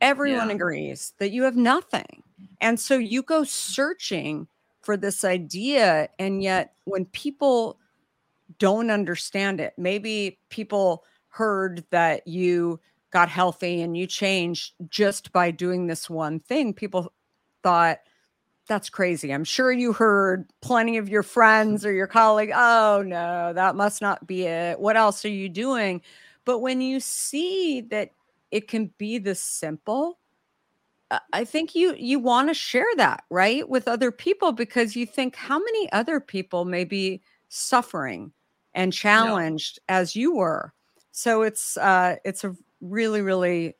everyone 0.00 0.48
yeah. 0.48 0.54
agrees 0.54 1.12
that 1.18 1.30
you 1.30 1.42
have 1.42 1.56
nothing. 1.56 2.22
And 2.60 2.78
so 2.78 2.96
you 2.96 3.22
go 3.22 3.44
searching 3.44 4.48
for 4.82 4.96
this 4.96 5.24
idea. 5.24 6.08
And 6.18 6.42
yet, 6.42 6.74
when 6.84 7.06
people 7.06 7.78
don't 8.58 8.90
understand 8.90 9.60
it, 9.60 9.74
maybe 9.76 10.38
people 10.50 11.04
heard 11.28 11.84
that 11.90 12.26
you 12.26 12.80
got 13.10 13.28
healthy 13.28 13.80
and 13.80 13.96
you 13.96 14.06
changed 14.06 14.74
just 14.88 15.32
by 15.32 15.50
doing 15.50 15.86
this 15.86 16.10
one 16.10 16.40
thing. 16.40 16.74
People 16.74 17.12
thought, 17.62 18.00
that's 18.66 18.88
crazy. 18.88 19.32
I'm 19.32 19.44
sure 19.44 19.72
you 19.72 19.92
heard 19.92 20.50
plenty 20.62 20.96
of 20.96 21.08
your 21.08 21.22
friends 21.22 21.84
or 21.84 21.92
your 21.92 22.06
colleague, 22.06 22.52
oh 22.54 23.02
no, 23.06 23.52
that 23.52 23.76
must 23.76 24.00
not 24.00 24.26
be 24.26 24.44
it. 24.44 24.80
What 24.80 24.96
else 24.96 25.24
are 25.24 25.28
you 25.28 25.48
doing? 25.48 26.00
But 26.44 26.60
when 26.60 26.80
you 26.80 27.00
see 27.00 27.82
that 27.90 28.10
it 28.54 28.68
can 28.68 28.88
be 28.98 29.18
this 29.18 29.42
simple 29.42 30.18
i 31.32 31.44
think 31.44 31.74
you 31.74 31.94
you 31.98 32.18
want 32.18 32.48
to 32.48 32.54
share 32.54 32.86
that 32.96 33.24
right 33.28 33.68
with 33.68 33.88
other 33.88 34.10
people 34.10 34.52
because 34.52 34.96
you 34.96 35.04
think 35.04 35.34
how 35.34 35.58
many 35.58 35.92
other 35.92 36.20
people 36.20 36.64
may 36.64 36.84
be 36.84 37.20
suffering 37.48 38.32
and 38.74 38.92
challenged 38.92 39.78
yeah. 39.88 39.98
as 39.98 40.16
you 40.16 40.36
were 40.36 40.72
so 41.10 41.42
it's 41.42 41.76
uh 41.76 42.16
it's 42.24 42.44
a 42.44 42.56
really 42.80 43.20
really 43.20 43.74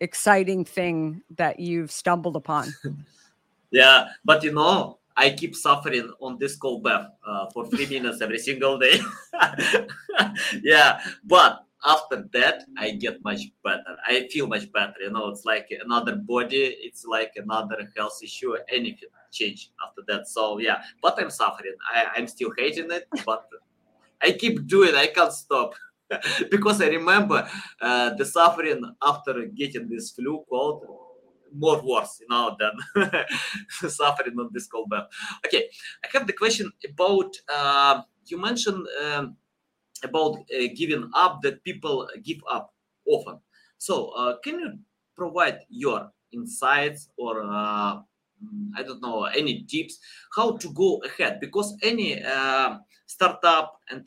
exciting 0.00 0.64
thing 0.64 1.22
that 1.36 1.60
you've 1.60 1.92
stumbled 1.92 2.34
upon 2.34 2.74
yeah 3.70 4.08
but 4.24 4.42
you 4.42 4.52
know 4.52 4.98
I 5.16 5.30
keep 5.30 5.54
suffering 5.54 6.10
on 6.18 6.38
this 6.38 6.56
cold 6.56 6.82
bath 6.82 7.06
uh, 7.24 7.46
for 7.50 7.66
three 7.66 7.86
minutes 7.86 8.20
every 8.20 8.38
single 8.38 8.78
day. 8.78 8.98
yeah, 10.62 10.98
but 11.22 11.63
after 11.84 12.28
that 12.32 12.64
i 12.78 12.90
get 12.90 13.22
much 13.24 13.42
better 13.62 13.96
i 14.06 14.26
feel 14.30 14.46
much 14.46 14.70
better 14.72 14.94
you 15.00 15.10
know 15.10 15.28
it's 15.28 15.44
like 15.44 15.68
another 15.84 16.16
body 16.16 16.74
it's 16.80 17.04
like 17.04 17.32
another 17.36 17.90
health 17.96 18.18
issue 18.22 18.54
anything 18.70 19.08
change 19.34 19.70
after 19.84 20.02
that. 20.08 20.28
So 20.28 20.58
yeah, 20.58 20.82
but 21.02 21.20
I'm 21.20 21.30
suffering. 21.30 21.74
I, 21.92 22.06
I'm 22.16 22.26
still 22.26 22.52
hating 22.56 22.90
it, 22.90 23.06
but 23.26 23.46
I 24.22 24.32
keep 24.32 24.66
doing. 24.66 24.94
I 24.94 25.08
can't 25.08 25.32
stop. 25.32 25.74
because 26.50 26.80
I 26.82 26.88
remember 26.88 27.48
uh, 27.80 28.14
the 28.14 28.24
suffering 28.24 28.82
after 29.02 29.46
getting 29.46 29.88
this 29.88 30.10
flu 30.10 30.44
cold 30.48 30.86
more 31.56 31.80
worse, 31.82 32.18
you 32.20 32.26
know, 32.28 32.56
than 32.58 33.08
suffering 33.90 34.38
on 34.38 34.50
this 34.52 34.66
cold 34.66 34.90
bath. 34.90 35.06
Okay, 35.46 35.68
I 36.04 36.08
have 36.12 36.26
the 36.26 36.32
question 36.32 36.70
about 36.88 37.34
uh, 37.52 38.02
you 38.26 38.38
mentioned 38.38 38.86
um, 39.02 39.36
about 40.04 40.38
uh, 40.38 40.68
giving 40.74 41.10
up 41.14 41.40
that 41.42 41.62
people 41.64 42.08
give 42.22 42.38
up 42.50 42.72
often. 43.06 43.38
So, 43.78 44.10
uh, 44.10 44.36
can 44.44 44.58
you 44.60 44.78
provide 45.16 45.60
your 45.68 46.10
insights 46.32 47.08
or 47.16 47.42
uh, 47.42 48.00
I 48.76 48.82
don't 48.82 49.00
know 49.02 49.24
any 49.24 49.64
tips 49.64 49.98
how 50.36 50.56
to 50.56 50.72
go 50.72 51.02
ahead? 51.04 51.40
Because 51.40 51.76
any 51.82 52.22
uh, 52.22 52.78
startup 53.06 53.80
and 53.90 54.06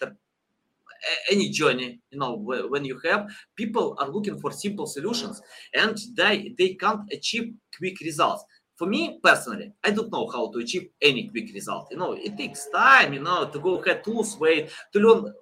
any 1.32 1.50
journey 1.50 2.00
you 2.12 2.20
know 2.20 2.34
when 2.36 2.84
you 2.86 3.00
have 3.04 3.28
people 3.56 3.96
are 4.00 4.10
looking 4.10 4.38
for 4.40 4.52
simple 4.52 4.86
solutions 4.86 5.42
and 5.74 5.98
they 6.16 6.54
they 6.58 6.74
can't 6.74 7.02
achieve 7.12 7.54
quick 7.78 8.00
results 8.02 8.44
for 8.76 8.88
me 8.88 9.20
personally 9.24 9.72
i 9.84 9.92
don't 9.92 10.12
know 10.12 10.28
how 10.34 10.50
to 10.52 10.60
achieve 10.60 10.90
any 11.02 11.28
quick 11.30 11.54
result 11.54 11.88
you 11.92 11.98
know 11.98 12.14
it 12.14 12.38
takes 12.38 12.68
time 12.70 13.14
you 13.14 13.20
know 13.22 13.48
to 13.50 13.60
go 13.60 13.76
ahead 13.82 14.04
to 14.04 14.12
lose 14.12 14.38
weight 14.38 14.70
to 14.92 15.00
learn 15.00 15.34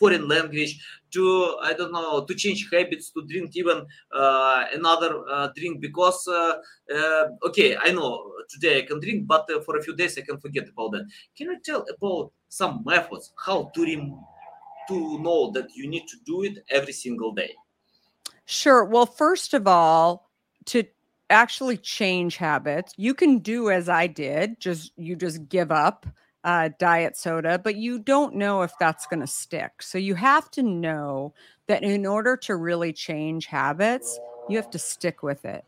foreign 0.00 0.26
language 0.26 0.72
to 1.14 1.24
i 1.62 1.72
don't 1.72 1.92
know 1.92 2.24
to 2.24 2.34
change 2.34 2.68
habits 2.72 3.10
to 3.10 3.20
drink 3.30 3.54
even 3.54 3.78
uh, 4.20 4.64
another 4.78 5.10
uh, 5.34 5.48
drink 5.56 5.80
because 5.80 6.26
uh, 6.28 6.54
uh 6.96 7.24
okay 7.48 7.76
i 7.86 7.90
know 7.92 8.10
today 8.48 8.74
i 8.78 8.82
can 8.90 8.98
drink 8.98 9.26
but 9.26 9.44
uh, 9.50 9.60
for 9.60 9.76
a 9.76 9.82
few 9.82 9.94
days 9.94 10.18
i 10.18 10.22
can 10.22 10.38
forget 10.46 10.66
about 10.72 10.90
that 10.92 11.04
can 11.36 11.46
you 11.52 11.58
tell 11.68 11.84
about 11.96 12.32
some 12.48 12.82
methods 12.84 13.32
how 13.46 13.70
to 13.74 13.84
rem- 13.84 14.18
to 14.90 15.18
know 15.20 15.50
that 15.52 15.68
you 15.74 15.88
need 15.88 16.06
to 16.08 16.16
do 16.26 16.42
it 16.42 16.64
every 16.68 16.92
single 16.92 17.32
day? 17.32 17.54
Sure. 18.44 18.84
Well, 18.84 19.06
first 19.06 19.54
of 19.54 19.66
all, 19.68 20.28
to 20.66 20.84
actually 21.30 21.76
change 21.76 22.36
habits, 22.36 22.92
you 22.96 23.14
can 23.14 23.38
do 23.38 23.70
as 23.70 23.88
I 23.88 24.08
did, 24.08 24.58
just 24.58 24.92
you 24.96 25.14
just 25.14 25.48
give 25.48 25.70
up 25.70 26.06
uh, 26.44 26.70
diet 26.78 27.16
soda, 27.16 27.58
but 27.58 27.76
you 27.76 27.98
don't 27.98 28.34
know 28.34 28.62
if 28.62 28.72
that's 28.80 29.06
going 29.06 29.20
to 29.20 29.26
stick. 29.26 29.82
So 29.82 29.98
you 29.98 30.14
have 30.14 30.50
to 30.52 30.62
know 30.62 31.34
that 31.66 31.82
in 31.82 32.06
order 32.06 32.36
to 32.38 32.56
really 32.56 32.92
change 32.92 33.46
habits, 33.46 34.18
you 34.48 34.56
have 34.56 34.70
to 34.70 34.78
stick 34.78 35.22
with 35.22 35.44
it. 35.44 35.64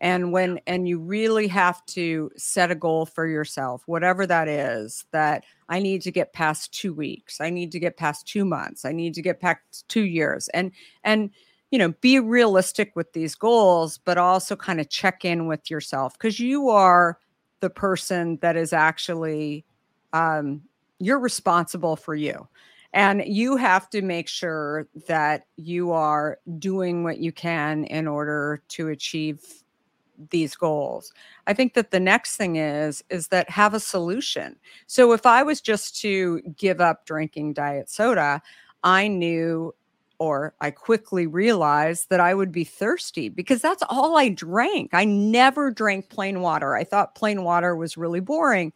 And 0.00 0.32
when 0.32 0.60
and 0.66 0.88
you 0.88 0.98
really 0.98 1.46
have 1.48 1.84
to 1.86 2.30
set 2.36 2.72
a 2.72 2.74
goal 2.74 3.06
for 3.06 3.24
yourself 3.24 3.84
whatever 3.86 4.26
that 4.26 4.48
is 4.48 5.04
that 5.12 5.44
i 5.68 5.78
need 5.78 6.02
to 6.02 6.10
get 6.10 6.32
past 6.32 6.74
2 6.74 6.92
weeks 6.92 7.40
i 7.40 7.48
need 7.48 7.70
to 7.70 7.78
get 7.78 7.96
past 7.96 8.26
2 8.26 8.44
months 8.44 8.84
i 8.84 8.90
need 8.90 9.14
to 9.14 9.22
get 9.22 9.40
past 9.40 9.88
2 9.88 10.02
years. 10.02 10.48
And 10.48 10.72
and 11.04 11.30
you 11.70 11.78
know 11.78 11.94
be 12.00 12.18
realistic 12.18 12.96
with 12.96 13.12
these 13.12 13.36
goals 13.36 13.98
but 13.98 14.18
also 14.18 14.56
kind 14.56 14.80
of 14.80 14.90
check 14.90 15.24
in 15.24 15.46
with 15.46 15.70
yourself 15.70 16.18
cuz 16.18 16.40
you 16.40 16.68
are 16.68 17.20
the 17.60 17.70
person 17.70 18.38
that 18.42 18.56
is 18.56 18.72
actually 18.72 19.64
um 20.12 20.62
you're 20.98 21.18
responsible 21.18 21.96
for 21.96 22.14
you 22.14 22.46
and 22.92 23.22
you 23.26 23.56
have 23.56 23.88
to 23.90 24.02
make 24.02 24.28
sure 24.28 24.86
that 25.08 25.46
you 25.56 25.92
are 25.92 26.38
doing 26.58 27.04
what 27.04 27.18
you 27.18 27.32
can 27.32 27.84
in 27.84 28.06
order 28.06 28.62
to 28.68 28.88
achieve 28.88 29.40
these 30.30 30.54
goals. 30.54 31.12
I 31.46 31.54
think 31.54 31.74
that 31.74 31.90
the 31.90 32.00
next 32.00 32.36
thing 32.36 32.56
is 32.56 33.02
is 33.10 33.28
that 33.28 33.48
have 33.50 33.74
a 33.74 33.80
solution. 33.80 34.56
So 34.86 35.12
if 35.12 35.26
i 35.26 35.42
was 35.42 35.60
just 35.60 36.00
to 36.02 36.40
give 36.56 36.80
up 36.80 37.06
drinking 37.06 37.54
diet 37.54 37.90
soda 37.90 38.42
i 38.84 39.08
knew 39.08 39.74
or 40.18 40.54
i 40.60 40.70
quickly 40.70 41.26
realized 41.26 42.08
that 42.10 42.20
i 42.20 42.34
would 42.34 42.52
be 42.52 42.64
thirsty 42.64 43.28
because 43.28 43.60
that's 43.62 43.82
all 43.88 44.16
i 44.16 44.28
drank. 44.28 44.90
I 44.92 45.04
never 45.04 45.70
drank 45.70 46.10
plain 46.10 46.40
water. 46.40 46.76
I 46.76 46.84
thought 46.84 47.14
plain 47.14 47.42
water 47.42 47.74
was 47.74 47.96
really 47.96 48.20
boring 48.20 48.72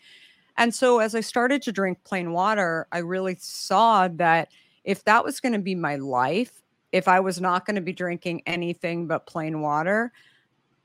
and 0.59 0.75
so 0.75 0.99
as 0.99 1.15
i 1.15 1.21
started 1.21 1.63
to 1.63 1.73
drink 1.73 1.99
plain 2.05 2.33
water 2.33 2.87
i 2.93 2.99
really 2.99 3.37
saw 3.39 4.09
that 4.09 4.49
if 4.85 5.05
that 5.05 5.25
was 5.25 5.41
going 5.41 5.53
to 5.53 5.59
be 5.59 5.75
my 5.75 5.97
life 5.97 6.63
if 6.93 7.09
i 7.09 7.21
was 7.21 7.41
not 7.41 7.67
going 7.67 7.77
to 7.77 7.83
be 7.83 7.93
drinking 7.93 8.43
anything 8.47 9.07
but 9.07 9.27
plain 9.27 9.61
water 9.61 10.13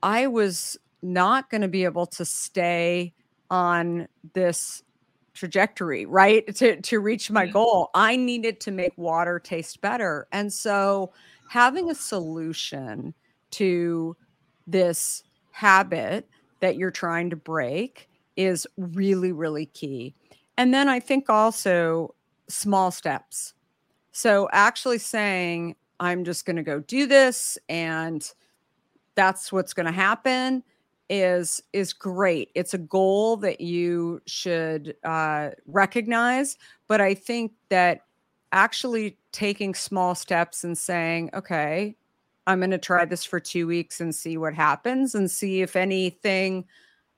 I 0.02 0.26
was 0.26 0.76
not 1.02 1.48
going 1.48 1.60
to 1.60 1.68
be 1.68 1.84
able 1.84 2.06
to 2.06 2.24
stay 2.24 3.14
on 3.50 4.08
this 4.34 4.82
trajectory, 5.34 6.04
right? 6.06 6.54
To 6.56 6.80
to 6.80 7.00
reach 7.00 7.30
my 7.30 7.46
goal. 7.46 7.90
I 7.94 8.16
needed 8.16 8.60
to 8.60 8.70
make 8.70 8.92
water 8.96 9.38
taste 9.38 9.80
better. 9.80 10.26
And 10.32 10.52
so 10.52 11.12
having 11.48 11.90
a 11.90 11.94
solution 11.94 13.14
to 13.52 14.16
this 14.66 15.22
habit 15.52 16.28
that 16.60 16.76
you're 16.76 16.90
trying 16.90 17.30
to 17.30 17.36
break 17.36 18.08
is 18.44 18.66
really 18.76 19.32
really 19.32 19.66
key. 19.66 20.14
And 20.56 20.72
then 20.72 20.88
I 20.88 21.00
think 21.00 21.30
also 21.30 22.14
small 22.48 22.90
steps. 22.90 23.54
So 24.12 24.48
actually 24.52 24.98
saying 24.98 25.76
I'm 26.00 26.24
just 26.24 26.44
going 26.44 26.56
to 26.56 26.62
go 26.62 26.80
do 26.80 27.06
this 27.06 27.56
and 27.68 28.30
that's 29.14 29.52
what's 29.52 29.72
going 29.72 29.86
to 29.86 29.92
happen 29.92 30.62
is 31.10 31.62
is 31.72 31.92
great 31.92 32.50
it's 32.54 32.72
a 32.72 32.78
goal 32.78 33.36
that 33.36 33.60
you 33.60 34.20
should 34.26 34.96
uh, 35.04 35.50
recognize 35.66 36.56
but 36.88 37.00
i 37.00 37.12
think 37.12 37.52
that 37.68 38.06
actually 38.52 39.18
taking 39.32 39.74
small 39.74 40.14
steps 40.14 40.64
and 40.64 40.78
saying 40.78 41.28
okay 41.34 41.94
i'm 42.46 42.60
going 42.60 42.70
to 42.70 42.78
try 42.78 43.04
this 43.04 43.24
for 43.24 43.40
two 43.40 43.66
weeks 43.66 44.00
and 44.00 44.14
see 44.14 44.38
what 44.38 44.54
happens 44.54 45.14
and 45.14 45.30
see 45.30 45.60
if 45.60 45.76
anything 45.76 46.64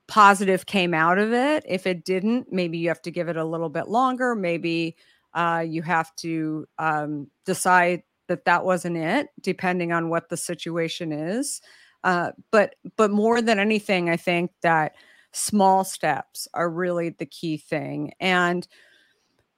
positive 0.08 0.66
came 0.66 0.94
out 0.94 1.18
of 1.18 1.32
it. 1.32 1.64
If 1.66 1.86
it 1.86 2.04
didn't 2.04 2.52
maybe 2.52 2.78
you 2.78 2.88
have 2.88 3.02
to 3.02 3.10
give 3.10 3.28
it 3.28 3.36
a 3.36 3.44
little 3.44 3.70
bit 3.70 3.88
longer. 3.88 4.34
Maybe 4.34 4.96
uh, 5.34 5.64
you 5.66 5.82
have 5.82 6.14
to 6.16 6.66
um, 6.78 7.28
decide 7.44 8.02
that 8.28 8.44
that 8.44 8.64
wasn't 8.64 8.96
it 8.96 9.28
depending 9.40 9.92
on 9.92 10.08
what 10.08 10.28
the 10.28 10.36
situation 10.36 11.12
is. 11.12 11.60
Uh, 12.04 12.32
but 12.50 12.74
but 12.96 13.10
more 13.10 13.40
than 13.40 13.58
anything, 13.58 14.10
I 14.10 14.16
think 14.16 14.50
that 14.62 14.94
small 15.32 15.84
steps 15.84 16.46
are 16.54 16.70
really 16.70 17.10
the 17.10 17.26
key 17.26 17.56
thing, 17.56 18.12
and 18.20 18.66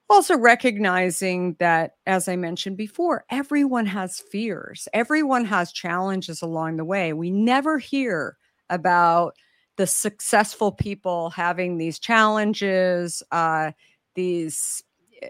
also 0.09 0.37
recognizing 0.37 1.57
that, 1.59 1.95
as 2.07 2.29
I 2.29 2.37
mentioned 2.37 2.77
before, 2.77 3.25
everyone 3.31 3.87
has 3.87 4.21
fears, 4.21 4.87
everyone 4.93 5.45
has 5.47 5.73
challenges 5.73 6.43
along 6.43 6.77
the 6.77 6.85
way. 6.85 7.13
We 7.13 7.31
never 7.31 7.79
hear 7.79 8.37
about 8.71 9.35
the 9.77 9.87
successful 9.87 10.73
people 10.73 11.31
having 11.31 11.79
these 11.79 11.99
challenges, 11.99 13.23
uh, 13.33 13.73
these 14.15 14.83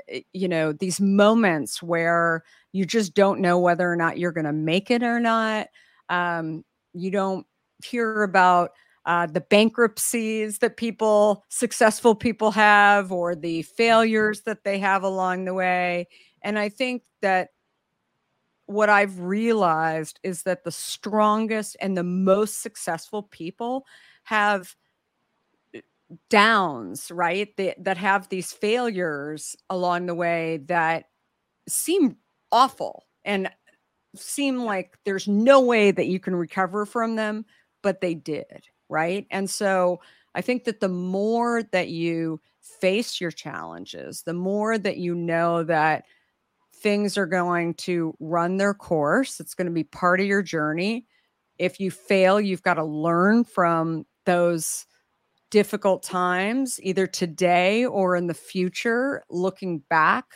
eh, 0.09 0.21
you 0.33 0.49
know 0.49 0.73
these 0.73 1.01
moments 1.01 1.83
where 1.83 2.45
you 2.73 2.85
just 2.85 3.15
don't 3.15 3.41
know 3.41 3.59
whether 3.59 3.91
or 3.91 3.97
not 3.97 4.19
you're 4.19 4.33
going 4.33 4.45
to 4.45 4.53
make 4.53 4.91
it 4.91 5.03
or 5.03 5.19
not 5.19 5.69
um, 6.09 6.65
you 6.95 7.11
don't 7.11 7.47
hear 7.85 8.23
about 8.23 8.73
uh, 9.05 9.27
the 9.27 9.41
bankruptcies 9.41 10.59
that 10.59 10.77
people, 10.77 11.45
successful 11.49 12.15
people 12.15 12.51
have, 12.51 13.13
or 13.13 13.35
the 13.35 13.63
failures 13.63 14.43
that 14.43 14.65
they 14.65 14.79
have 14.79 15.03
along 15.03 15.45
the 15.45 15.55
way. 15.55 16.09
And 16.43 16.59
I 16.59 16.69
think 16.69 17.03
that 17.23 17.51
what 18.67 18.89
I've 18.89 19.21
realized 19.21 20.19
is 20.25 20.43
that 20.43 20.65
the 20.65 20.73
strongest 20.73 21.77
and 21.81 21.97
the 21.97 22.03
most 22.03 22.63
successful 22.63 23.23
people 23.23 23.87
have 24.27 24.77
uh, 25.75 25.81
downs, 26.31 27.11
right? 27.11 27.57
They, 27.57 27.75
that 27.79 27.97
have 27.97 28.29
these 28.29 28.53
failures 28.53 29.57
along 29.69 30.07
the 30.07 30.15
way 30.15 30.59
that 30.67 31.07
seem 31.69 32.17
awful. 32.53 33.03
And 33.25 33.51
seem 34.21 34.65
like 34.65 34.99
there's 35.05 35.29
no 35.29 35.61
way 35.61 35.91
that 35.91 36.07
you 36.07 36.21
can 36.21 36.35
recover 36.35 36.87
from 36.87 37.17
them, 37.17 37.45
but 37.83 38.01
they 38.01 38.15
did, 38.15 38.67
right? 38.89 39.27
And 39.31 39.49
so 39.49 40.01
I 40.35 40.41
think 40.41 40.65
that 40.65 40.81
the 40.81 40.89
more 40.89 41.63
that 41.73 41.89
you 41.89 42.41
face 42.61 43.21
your 43.21 43.31
challenges, 43.31 44.23
the 44.23 44.35
more 44.35 44.79
that 44.79 44.97
you 44.99 45.15
know 45.15 45.65
that 45.65 46.05
things 46.75 47.17
are 47.17 47.27
going 47.27 47.75
to 47.75 48.15
run 48.21 48.57
their 48.57 48.75
course, 48.75 49.41
it's 49.41 49.55
going 49.55 49.67
to 49.67 49.73
be 49.73 49.85
part 49.85 50.21
of 50.21 50.27
your 50.27 50.43
journey. 50.43 51.07
If 51.59 51.81
you 51.81 51.91
fail, 51.91 52.41
you've 52.41 52.63
got 52.63 52.75
to 52.75 52.85
learn 52.85 53.45
from 53.45 54.05
those 54.27 54.87
difficult 55.51 56.03
times, 56.03 56.79
either 56.83 57.07
today 57.07 57.87
or 57.87 58.17
in 58.17 58.27
the 58.27 58.35
future, 58.35 59.23
looking 59.31 59.79
back 59.89 60.27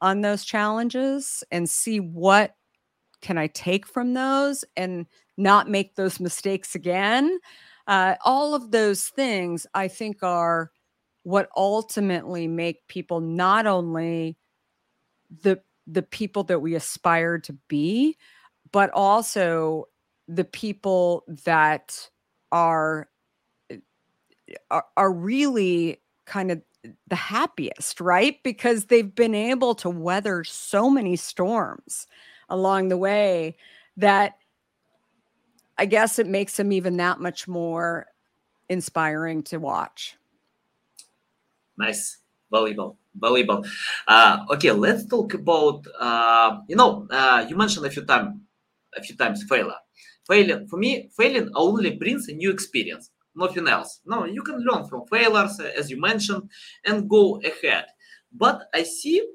on 0.00 0.20
those 0.20 0.44
challenges 0.44 1.42
and 1.50 1.68
see 1.68 1.98
what 1.98 2.54
can 3.20 3.36
I 3.36 3.48
take 3.48 3.86
from 3.86 4.14
those 4.14 4.64
and 4.76 5.06
not 5.36 5.68
make 5.68 5.96
those 5.96 6.20
mistakes 6.20 6.74
again? 6.74 7.38
uh, 7.90 8.14
all 8.24 8.54
of 8.54 8.70
those 8.70 9.06
things 9.08 9.66
I 9.74 9.88
think 9.88 10.22
are 10.22 10.70
what 11.24 11.48
ultimately 11.56 12.46
make 12.46 12.86
people 12.86 13.20
not 13.20 13.66
only 13.66 14.36
the 15.42 15.60
the 15.88 16.02
people 16.02 16.44
that 16.44 16.60
we 16.60 16.76
aspire 16.76 17.38
to 17.40 17.52
be, 17.66 18.16
but 18.70 18.90
also 18.90 19.86
the 20.28 20.44
people 20.44 21.24
that 21.44 22.08
are 22.52 23.08
are, 24.70 24.84
are 24.96 25.12
really 25.12 26.00
kind 26.26 26.50
of 26.50 26.62
the 27.08 27.16
happiest, 27.16 28.00
right? 28.00 28.42
Because 28.42 28.86
they've 28.86 29.14
been 29.14 29.34
able 29.34 29.74
to 29.76 29.90
weather 29.90 30.44
so 30.44 30.88
many 30.88 31.16
storms 31.16 32.06
along 32.48 32.88
the 32.88 32.96
way 32.96 33.56
that 33.96 34.34
I 35.76 35.86
guess 35.86 36.18
it 36.18 36.26
makes 36.26 36.56
them 36.56 36.72
even 36.72 36.96
that 36.98 37.20
much 37.20 37.48
more 37.48 38.06
inspiring 38.68 39.42
to 39.44 39.58
watch. 39.58 40.16
Nice. 41.78 42.18
Valuable. 42.50 42.98
Valuable. 43.14 43.64
Uh, 44.06 44.44
okay, 44.50 44.72
let's 44.72 45.06
talk 45.06 45.34
about 45.34 45.84
uh, 45.98 46.58
you 46.68 46.76
know, 46.76 47.06
uh, 47.10 47.46
you 47.48 47.56
mentioned 47.56 47.86
a 47.86 47.90
few 47.90 48.04
times 48.04 48.36
a 48.96 49.02
few 49.02 49.16
times 49.16 49.44
failure. 49.44 49.74
Failing 50.26 50.66
for 50.68 50.76
me, 50.76 51.10
failing 51.16 51.50
only 51.54 51.96
brings 51.96 52.28
a 52.28 52.32
new 52.32 52.50
experience 52.50 53.10
nothing 53.34 53.68
else. 53.68 54.00
No, 54.04 54.24
you 54.24 54.42
can 54.42 54.60
learn 54.60 54.86
from 54.88 55.06
failures, 55.06 55.58
uh, 55.60 55.70
as 55.78 55.90
you 55.90 56.00
mentioned, 56.00 56.48
and 56.84 57.08
go 57.08 57.40
ahead. 57.44 57.86
But 58.32 58.62
I 58.74 58.82
see 58.82 59.26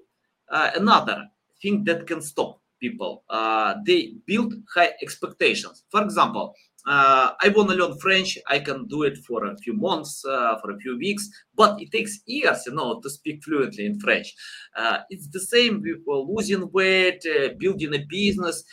uh, 0.49 0.71
another 0.75 1.25
thing 1.61 1.83
that 1.85 2.07
can 2.07 2.21
stop 2.21 2.61
people. 2.79 3.23
Uh, 3.29 3.75
they 3.85 4.13
build 4.25 4.53
high 4.73 4.93
expectations. 5.01 5.83
For 5.89 6.01
example, 6.03 6.53
uh, 6.87 7.31
I 7.41 7.49
want 7.49 7.69
to 7.71 7.75
learn 7.75 7.97
French. 7.97 8.37
I 8.47 8.59
can 8.59 8.85
do 8.87 9.03
it 9.03 9.17
for 9.19 9.45
a 9.45 9.57
few 9.57 9.73
months, 9.73 10.23
uh, 10.23 10.57
for 10.61 10.71
a 10.71 10.77
few 10.77 10.97
weeks, 10.97 11.27
but 11.55 11.81
it 11.81 11.91
takes 11.91 12.19
years, 12.27 12.63
you 12.67 12.73
know, 12.73 12.99
to 13.01 13.09
speak 13.09 13.43
fluently 13.43 13.87
in 13.87 13.99
French. 13.99 14.33
Uh, 14.77 14.99
it's 15.09 15.27
the 15.29 15.39
same 15.39 15.81
with 15.81 16.01
losing 16.05 16.71
weight, 16.71 17.25
building 17.57 17.95
a 17.95 18.05
business, 18.07 18.63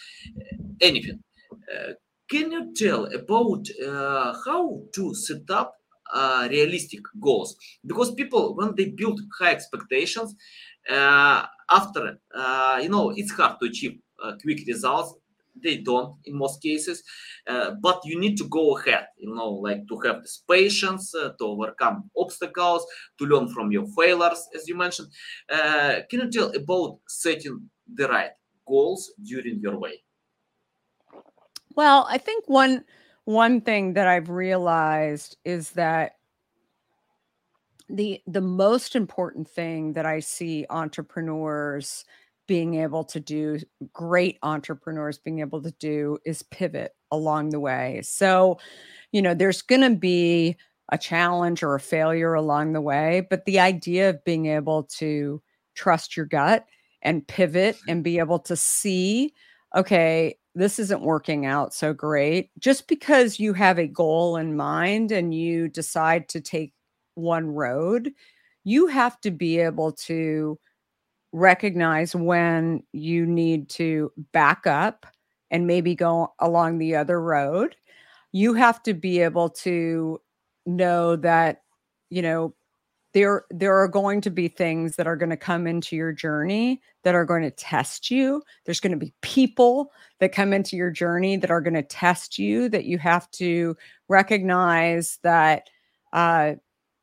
anything 0.80 1.20
can 2.32 2.50
you 2.50 2.72
tell 2.74 3.04
about 3.14 3.68
uh, 3.86 4.32
how 4.46 4.80
to 4.94 5.14
set 5.14 5.50
up 5.50 5.76
uh, 6.14 6.48
realistic 6.50 7.00
goals? 7.20 7.56
Because 7.84 8.14
people, 8.14 8.56
when 8.56 8.74
they 8.74 8.86
build 8.86 9.20
high 9.38 9.52
expectations, 9.52 10.34
uh, 10.88 11.44
after 11.70 12.18
uh, 12.34 12.80
you 12.82 12.88
know, 12.88 13.12
it's 13.14 13.32
hard 13.32 13.56
to 13.60 13.68
achieve 13.68 13.98
uh, 14.24 14.32
quick 14.42 14.60
results. 14.66 15.14
They 15.62 15.76
don't 15.76 16.16
in 16.24 16.34
most 16.38 16.62
cases, 16.62 17.02
uh, 17.46 17.72
but 17.82 18.00
you 18.06 18.18
need 18.18 18.38
to 18.38 18.48
go 18.48 18.78
ahead. 18.78 19.08
You 19.18 19.34
know, 19.34 19.50
like 19.50 19.86
to 19.88 20.00
have 20.06 20.22
this 20.22 20.42
patience 20.48 21.10
to 21.12 21.34
overcome 21.42 22.10
obstacles, 22.16 22.86
to 23.18 23.26
learn 23.26 23.48
from 23.48 23.70
your 23.70 23.86
failures, 23.94 24.48
as 24.54 24.66
you 24.66 24.76
mentioned. 24.78 25.08
can 25.50 26.20
you 26.20 26.30
tell 26.30 26.50
about 26.56 27.00
setting 27.06 27.68
the 27.94 28.08
right 28.08 28.30
goals 28.66 29.12
during 29.22 29.60
your 29.60 29.78
way? 29.78 30.02
Well, 31.76 32.06
I 32.08 32.18
think 32.18 32.44
one 32.46 32.84
one 33.24 33.60
thing 33.60 33.94
that 33.94 34.08
I've 34.08 34.30
realized 34.30 35.36
is 35.44 35.70
that 35.72 36.16
the 37.88 38.20
the 38.26 38.40
most 38.40 38.96
important 38.96 39.48
thing 39.48 39.92
that 39.92 40.06
I 40.06 40.20
see 40.20 40.66
entrepreneurs 40.70 42.04
being 42.48 42.74
able 42.74 43.04
to 43.04 43.20
do 43.20 43.58
great 43.92 44.38
entrepreneurs 44.42 45.18
being 45.18 45.38
able 45.38 45.62
to 45.62 45.70
do 45.72 46.18
is 46.26 46.42
pivot 46.42 46.94
along 47.10 47.50
the 47.50 47.60
way. 47.60 48.00
So, 48.02 48.58
you 49.12 49.22
know, 49.22 49.32
there's 49.32 49.62
going 49.62 49.82
to 49.82 49.96
be 49.96 50.56
a 50.90 50.98
challenge 50.98 51.62
or 51.62 51.74
a 51.74 51.80
failure 51.80 52.34
along 52.34 52.72
the 52.72 52.80
way, 52.80 53.26
but 53.30 53.44
the 53.44 53.60
idea 53.60 54.10
of 54.10 54.24
being 54.24 54.46
able 54.46 54.82
to 54.84 55.40
trust 55.74 56.16
your 56.16 56.26
gut 56.26 56.66
and 57.00 57.26
pivot 57.26 57.76
mm-hmm. 57.76 57.90
and 57.90 58.04
be 58.04 58.18
able 58.18 58.40
to 58.40 58.56
see 58.56 59.32
okay, 59.74 60.36
this 60.54 60.78
isn't 60.78 61.02
working 61.02 61.46
out 61.46 61.72
so 61.74 61.92
great. 61.94 62.50
Just 62.58 62.88
because 62.88 63.40
you 63.40 63.54
have 63.54 63.78
a 63.78 63.86
goal 63.86 64.36
in 64.36 64.56
mind 64.56 65.12
and 65.12 65.34
you 65.34 65.68
decide 65.68 66.28
to 66.30 66.40
take 66.40 66.72
one 67.14 67.46
road, 67.46 68.12
you 68.64 68.86
have 68.86 69.20
to 69.22 69.30
be 69.30 69.58
able 69.58 69.92
to 69.92 70.58
recognize 71.32 72.14
when 72.14 72.82
you 72.92 73.26
need 73.26 73.68
to 73.70 74.12
back 74.32 74.66
up 74.66 75.06
and 75.50 75.66
maybe 75.66 75.94
go 75.94 76.32
along 76.38 76.78
the 76.78 76.96
other 76.96 77.20
road. 77.20 77.76
You 78.32 78.54
have 78.54 78.82
to 78.84 78.94
be 78.94 79.20
able 79.20 79.50
to 79.50 80.20
know 80.66 81.16
that, 81.16 81.62
you 82.10 82.22
know, 82.22 82.54
there 83.12 83.44
there 83.50 83.76
are 83.76 83.88
going 83.88 84.20
to 84.22 84.30
be 84.30 84.48
things 84.48 84.96
that 84.96 85.06
are 85.06 85.16
going 85.16 85.30
to 85.30 85.36
come 85.36 85.66
into 85.66 85.96
your 85.96 86.12
journey 86.12 86.80
that 87.02 87.14
are 87.14 87.24
going 87.24 87.42
to 87.42 87.50
test 87.50 88.10
you. 88.10 88.42
There's 88.64 88.80
going 88.80 88.92
to 88.92 88.98
be 88.98 89.12
people 89.20 89.92
that 90.20 90.32
come 90.32 90.52
into 90.52 90.76
your 90.76 90.90
journey 90.90 91.36
that 91.36 91.50
are 91.50 91.60
going 91.60 91.74
to 91.74 91.82
test 91.82 92.38
you 92.38 92.68
that 92.70 92.84
you 92.84 92.98
have 92.98 93.30
to 93.32 93.76
recognize 94.08 95.18
that 95.22 95.68
uh, 96.12 96.54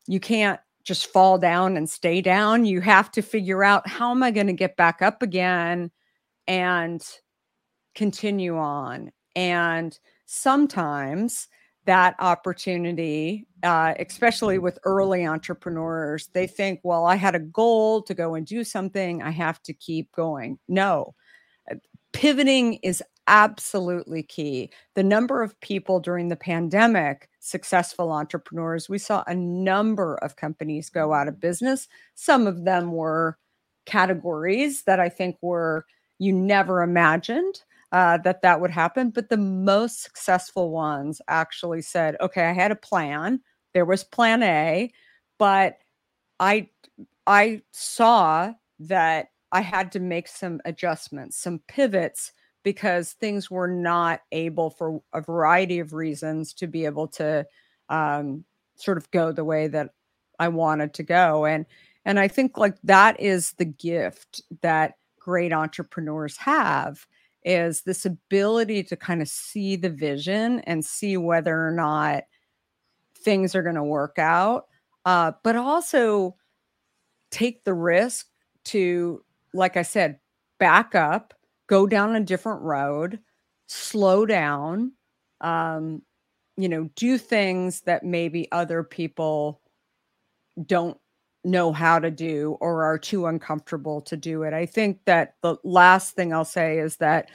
you 0.06 0.20
can't 0.20 0.60
just 0.82 1.06
fall 1.06 1.38
down 1.38 1.76
and 1.76 1.88
stay 1.88 2.20
down. 2.20 2.64
You 2.64 2.80
have 2.80 3.10
to 3.12 3.22
figure 3.22 3.62
out 3.62 3.86
how 3.86 4.10
am 4.10 4.22
i 4.22 4.30
going 4.30 4.46
to 4.46 4.52
get 4.52 4.76
back 4.76 5.02
up 5.02 5.22
again 5.22 5.90
and 6.48 7.06
continue 7.94 8.56
on? 8.56 9.12
And 9.36 9.96
sometimes 10.26 11.48
that 11.86 12.14
opportunity, 12.18 13.46
uh, 13.62 13.94
especially 13.98 14.58
with 14.58 14.78
early 14.84 15.26
entrepreneurs, 15.26 16.28
they 16.32 16.46
think, 16.46 16.80
well, 16.82 17.06
I 17.06 17.16
had 17.16 17.34
a 17.34 17.40
goal 17.40 18.02
to 18.02 18.14
go 18.14 18.34
and 18.34 18.46
do 18.46 18.64
something. 18.64 19.22
I 19.22 19.30
have 19.30 19.62
to 19.62 19.72
keep 19.72 20.12
going. 20.12 20.58
No, 20.68 21.14
uh, 21.70 21.76
pivoting 22.12 22.74
is 22.82 23.02
absolutely 23.26 24.22
key. 24.22 24.70
The 24.94 25.02
number 25.02 25.42
of 25.42 25.58
people 25.60 26.00
during 26.00 26.28
the 26.28 26.36
pandemic, 26.36 27.28
successful 27.38 28.10
entrepreneurs, 28.10 28.88
we 28.88 28.98
saw 28.98 29.22
a 29.26 29.34
number 29.34 30.16
of 30.16 30.36
companies 30.36 30.90
go 30.90 31.14
out 31.14 31.28
of 31.28 31.40
business. 31.40 31.88
Some 32.14 32.46
of 32.46 32.64
them 32.64 32.92
were 32.92 33.38
categories 33.86 34.82
that 34.82 35.00
I 35.00 35.08
think 35.08 35.36
were 35.40 35.86
you 36.18 36.32
never 36.32 36.82
imagined 36.82 37.62
uh, 37.92 38.18
that 38.18 38.42
that 38.42 38.60
would 38.60 38.70
happen. 38.70 39.10
But 39.10 39.28
the 39.28 39.36
most 39.36 40.02
successful 40.02 40.70
ones 40.70 41.20
actually 41.28 41.82
said, 41.82 42.16
okay, 42.20 42.46
I 42.46 42.52
had 42.52 42.70
a 42.70 42.76
plan. 42.76 43.40
There 43.74 43.84
was 43.84 44.04
plan 44.04 44.42
A, 44.42 44.92
but 45.38 45.78
I 46.38 46.68
I 47.26 47.62
saw 47.72 48.52
that 48.80 49.28
I 49.52 49.60
had 49.60 49.92
to 49.92 50.00
make 50.00 50.28
some 50.28 50.60
adjustments, 50.64 51.36
some 51.36 51.60
pivots 51.68 52.32
because 52.62 53.12
things 53.12 53.50
were 53.50 53.68
not 53.68 54.20
able 54.32 54.70
for 54.70 55.02
a 55.12 55.20
variety 55.20 55.78
of 55.78 55.92
reasons 55.92 56.52
to 56.54 56.66
be 56.66 56.84
able 56.84 57.08
to 57.08 57.46
um, 57.88 58.44
sort 58.76 58.98
of 58.98 59.10
go 59.10 59.32
the 59.32 59.44
way 59.44 59.66
that 59.68 59.90
I 60.38 60.48
wanted 60.48 60.94
to 60.94 61.02
go. 61.02 61.46
And 61.46 61.66
and 62.04 62.18
I 62.18 62.28
think 62.28 62.56
like 62.56 62.76
that 62.84 63.20
is 63.20 63.52
the 63.52 63.64
gift 63.64 64.42
that 64.62 64.94
great 65.18 65.52
entrepreneurs 65.52 66.36
have 66.38 67.06
is 67.44 67.82
this 67.82 68.04
ability 68.04 68.82
to 68.84 68.96
kind 68.96 69.22
of 69.22 69.28
see 69.28 69.76
the 69.76 69.90
vision 69.90 70.60
and 70.60 70.84
see 70.84 71.16
whether 71.16 71.66
or 71.66 71.72
not 71.72 72.24
things 73.16 73.54
are 73.54 73.62
going 73.62 73.74
to 73.76 73.82
work 73.82 74.18
out, 74.18 74.66
uh, 75.04 75.32
but 75.42 75.56
also 75.56 76.36
take 77.30 77.64
the 77.64 77.74
risk 77.74 78.26
to, 78.64 79.24
like 79.54 79.76
I 79.76 79.82
said, 79.82 80.18
back 80.58 80.94
up, 80.94 81.34
go 81.66 81.86
down 81.86 82.16
a 82.16 82.20
different 82.20 82.62
road, 82.62 83.18
slow 83.66 84.26
down, 84.26 84.92
um, 85.40 86.02
you 86.56 86.68
know, 86.68 86.90
do 86.96 87.16
things 87.16 87.82
that 87.82 88.04
maybe 88.04 88.50
other 88.52 88.82
people 88.82 89.60
don't 90.66 90.98
know 91.44 91.72
how 91.72 91.98
to 91.98 92.10
do 92.10 92.56
or 92.60 92.84
are 92.84 92.98
too 92.98 93.26
uncomfortable 93.26 94.00
to 94.02 94.16
do 94.16 94.42
it. 94.42 94.52
I 94.52 94.66
think 94.66 95.04
that 95.06 95.34
the 95.42 95.56
last 95.64 96.14
thing 96.14 96.32
I'll 96.32 96.44
say 96.44 96.78
is 96.78 96.96
that 96.96 97.30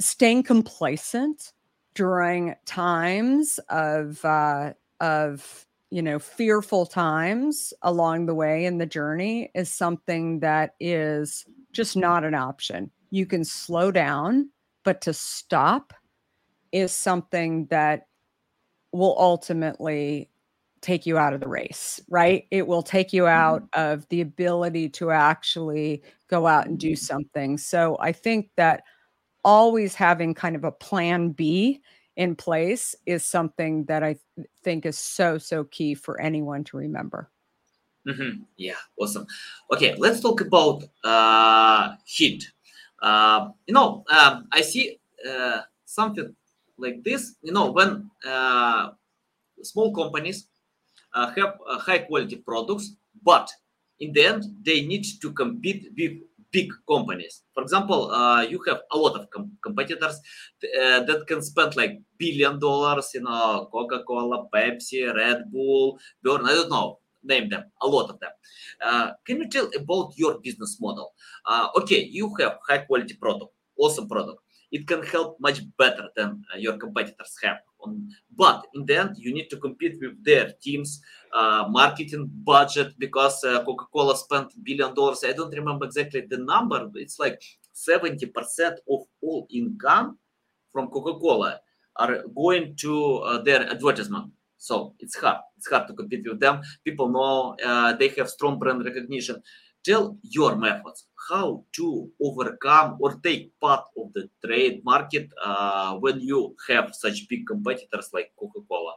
staying 0.00 0.42
complacent 0.42 1.52
during 1.94 2.54
times 2.64 3.58
of 3.68 4.24
uh, 4.24 4.72
of 5.00 5.66
you 5.90 6.02
know 6.02 6.18
fearful 6.18 6.86
times 6.86 7.72
along 7.82 8.26
the 8.26 8.34
way 8.34 8.64
in 8.64 8.78
the 8.78 8.86
journey 8.86 9.50
is 9.54 9.70
something 9.70 10.40
that 10.40 10.74
is 10.80 11.44
just 11.72 11.96
not 11.96 12.24
an 12.24 12.34
option. 12.34 12.90
You 13.10 13.26
can 13.26 13.44
slow 13.44 13.90
down, 13.90 14.50
but 14.84 15.00
to 15.02 15.12
stop 15.12 15.92
is 16.72 16.92
something 16.92 17.66
that 17.66 18.06
will 18.92 19.16
ultimately 19.18 20.30
take 20.82 21.06
you 21.06 21.16
out 21.16 21.32
of 21.32 21.40
the 21.40 21.48
race, 21.48 22.00
right? 22.08 22.46
It 22.50 22.66
will 22.66 22.82
take 22.82 23.12
you 23.12 23.26
out 23.26 23.62
mm-hmm. 23.62 23.92
of 23.92 24.08
the 24.08 24.20
ability 24.20 24.88
to 24.90 25.10
actually 25.10 26.02
go 26.28 26.46
out 26.46 26.66
and 26.66 26.78
do 26.78 26.96
something. 26.96 27.56
So 27.56 27.96
I 28.00 28.12
think 28.12 28.50
that 28.56 28.82
always 29.44 29.94
having 29.94 30.34
kind 30.34 30.56
of 30.56 30.64
a 30.64 30.72
plan 30.72 31.30
B 31.30 31.80
in 32.16 32.36
place 32.36 32.94
is 33.06 33.24
something 33.24 33.84
that 33.86 34.02
I 34.02 34.16
th- 34.36 34.48
think 34.62 34.84
is 34.84 34.98
so, 34.98 35.38
so 35.38 35.64
key 35.64 35.94
for 35.94 36.20
anyone 36.20 36.64
to 36.64 36.76
remember. 36.76 37.30
Mm-hmm. 38.06 38.42
Yeah, 38.56 38.74
awesome. 39.00 39.26
Okay, 39.72 39.94
let's 39.96 40.20
talk 40.20 40.40
about 40.40 40.84
uh, 41.04 41.94
heat. 42.04 42.44
Uh, 43.00 43.48
you 43.66 43.74
know, 43.74 44.04
um, 44.10 44.48
I 44.52 44.60
see 44.60 44.98
uh, 45.28 45.60
something 45.84 46.34
like 46.76 47.04
this. 47.04 47.36
You 47.42 47.52
know, 47.52 47.70
when 47.70 48.10
uh, 48.26 48.90
small 49.62 49.94
companies 49.94 50.48
have 51.14 51.58
uh, 51.68 51.78
high 51.78 52.00
quality 52.00 52.36
products, 52.36 52.96
but 53.22 53.50
in 54.00 54.12
the 54.12 54.24
end, 54.24 54.44
they 54.62 54.82
need 54.82 55.04
to 55.20 55.32
compete 55.32 55.92
with 55.96 56.18
big 56.52 56.70
companies. 56.86 57.42
For 57.54 57.62
example, 57.62 58.10
uh, 58.10 58.42
you 58.42 58.62
have 58.68 58.80
a 58.92 58.98
lot 58.98 59.18
of 59.18 59.30
com- 59.30 59.56
competitors 59.62 60.20
uh, 60.80 61.00
that 61.00 61.24
can 61.26 61.42
spend 61.42 61.76
like 61.76 62.00
billion 62.18 62.58
dollars, 62.58 63.10
you 63.14 63.22
know, 63.22 63.68
Coca-Cola, 63.72 64.48
Pepsi, 64.54 65.12
Red 65.14 65.50
Bull, 65.50 65.98
Burn, 66.22 66.44
I 66.44 66.52
don't 66.52 66.70
know, 66.70 66.98
name 67.24 67.48
them, 67.48 67.64
a 67.80 67.86
lot 67.86 68.10
of 68.10 68.20
them. 68.20 68.30
Uh, 68.84 69.12
can 69.26 69.38
you 69.38 69.48
tell 69.48 69.70
about 69.76 70.12
your 70.16 70.38
business 70.40 70.78
model? 70.80 71.14
Uh, 71.46 71.68
okay, 71.78 72.04
you 72.04 72.34
have 72.38 72.58
high 72.68 72.78
quality 72.78 73.14
product, 73.14 73.52
awesome 73.78 74.08
product. 74.08 74.40
It 74.70 74.86
can 74.86 75.02
help 75.02 75.38
much 75.40 75.60
better 75.76 76.08
than 76.16 76.42
uh, 76.54 76.58
your 76.58 76.76
competitors 76.76 77.36
have. 77.42 77.58
On, 77.84 78.08
but 78.36 78.66
in 78.74 78.86
the 78.86 78.96
end, 78.96 79.16
you 79.18 79.32
need 79.34 79.48
to 79.50 79.56
compete 79.56 79.98
with 80.00 80.22
their 80.24 80.52
teams, 80.62 81.00
uh, 81.34 81.66
marketing 81.68 82.30
budget 82.44 82.92
because 82.98 83.42
uh, 83.44 83.64
Coca-Cola 83.64 84.16
spent 84.16 84.52
billion 84.62 84.94
dollars. 84.94 85.24
I 85.24 85.32
don't 85.32 85.54
remember 85.54 85.86
exactly 85.86 86.22
the 86.28 86.38
number. 86.38 86.90
It's 86.94 87.18
like 87.18 87.42
70% 87.74 88.30
of 88.90 89.00
all 89.20 89.46
income 89.50 90.18
from 90.72 90.88
Coca-Cola 90.88 91.60
are 91.96 92.22
going 92.34 92.74
to 92.76 93.16
uh, 93.16 93.42
their 93.42 93.68
advertisement. 93.68 94.32
So 94.58 94.94
it's 95.00 95.16
hard. 95.16 95.38
It's 95.58 95.68
hard 95.68 95.88
to 95.88 95.94
compete 95.94 96.24
with 96.26 96.40
them. 96.40 96.62
People 96.84 97.08
know 97.08 97.56
uh, 97.64 97.94
they 97.94 98.08
have 98.08 98.30
strong 98.30 98.58
brand 98.58 98.84
recognition. 98.84 99.42
Tell 99.84 100.16
your 100.22 100.56
methods 100.56 101.06
how 101.30 101.64
to 101.72 102.10
overcome 102.20 102.96
or 103.00 103.14
take 103.22 103.52
part 103.60 103.84
of 103.98 104.12
the 104.14 104.28
trade 104.44 104.82
market 104.84 105.30
uh, 105.44 105.94
when 105.96 106.20
you 106.20 106.54
have 106.68 106.94
such 106.94 107.28
big 107.28 107.46
competitors 107.46 108.10
like 108.12 108.32
Coca-Cola. 108.38 108.94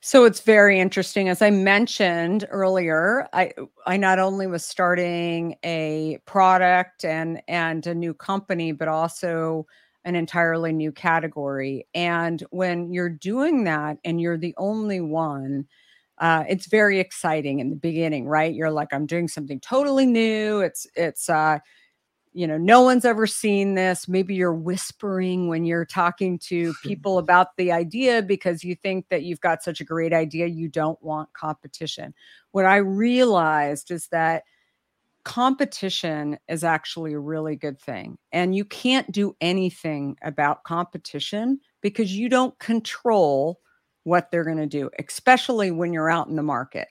So 0.00 0.24
it's 0.24 0.40
very 0.40 0.78
interesting. 0.78 1.28
As 1.28 1.42
I 1.42 1.50
mentioned 1.50 2.46
earlier, 2.50 3.26
I 3.32 3.52
I 3.86 3.96
not 3.96 4.20
only 4.20 4.46
was 4.46 4.64
starting 4.64 5.56
a 5.64 6.18
product 6.24 7.04
and 7.04 7.42
and 7.48 7.84
a 7.86 7.94
new 7.94 8.14
company, 8.14 8.70
but 8.70 8.86
also 8.86 9.66
an 10.04 10.14
entirely 10.14 10.72
new 10.72 10.92
category. 10.92 11.86
And 11.94 12.42
when 12.50 12.92
you're 12.92 13.10
doing 13.10 13.64
that 13.64 13.98
and 14.04 14.20
you're 14.20 14.38
the 14.38 14.54
only 14.56 15.00
one, 15.00 15.66
uh, 16.20 16.44
it's 16.48 16.66
very 16.66 17.00
exciting 17.00 17.60
in 17.60 17.70
the 17.70 17.76
beginning, 17.76 18.26
right? 18.26 18.54
You're 18.54 18.70
like, 18.70 18.92
I'm 18.92 19.06
doing 19.06 19.28
something 19.28 19.60
totally 19.60 20.06
new. 20.06 20.60
It's 20.60 20.86
it's 20.94 21.28
uh, 21.28 21.58
you 22.32 22.46
know, 22.46 22.58
no 22.58 22.82
one's 22.82 23.04
ever 23.04 23.26
seen 23.26 23.74
this. 23.74 24.06
Maybe 24.06 24.34
you're 24.34 24.54
whispering 24.54 25.48
when 25.48 25.64
you're 25.64 25.84
talking 25.84 26.38
to 26.40 26.72
people 26.84 27.18
about 27.18 27.56
the 27.56 27.72
idea 27.72 28.22
because 28.22 28.62
you 28.62 28.74
think 28.74 29.08
that 29.08 29.22
you've 29.22 29.40
got 29.40 29.62
such 29.62 29.80
a 29.80 29.84
great 29.84 30.12
idea, 30.12 30.46
you 30.46 30.68
don't 30.68 31.02
want 31.02 31.32
competition. 31.32 32.14
What 32.52 32.64
I 32.64 32.76
realized 32.76 33.90
is 33.90 34.08
that 34.08 34.44
competition 35.24 36.38
is 36.48 36.64
actually 36.64 37.12
a 37.12 37.18
really 37.18 37.56
good 37.56 37.80
thing. 37.80 38.18
And 38.32 38.54
you 38.54 38.64
can't 38.64 39.10
do 39.10 39.36
anything 39.40 40.16
about 40.22 40.64
competition 40.64 41.60
because 41.80 42.16
you 42.16 42.28
don't 42.28 42.58
control 42.58 43.60
what 44.08 44.30
they're 44.30 44.44
going 44.44 44.56
to 44.56 44.66
do, 44.66 44.90
especially 44.98 45.70
when 45.70 45.92
you're 45.92 46.10
out 46.10 46.28
in 46.28 46.36
the 46.36 46.42
market. 46.42 46.88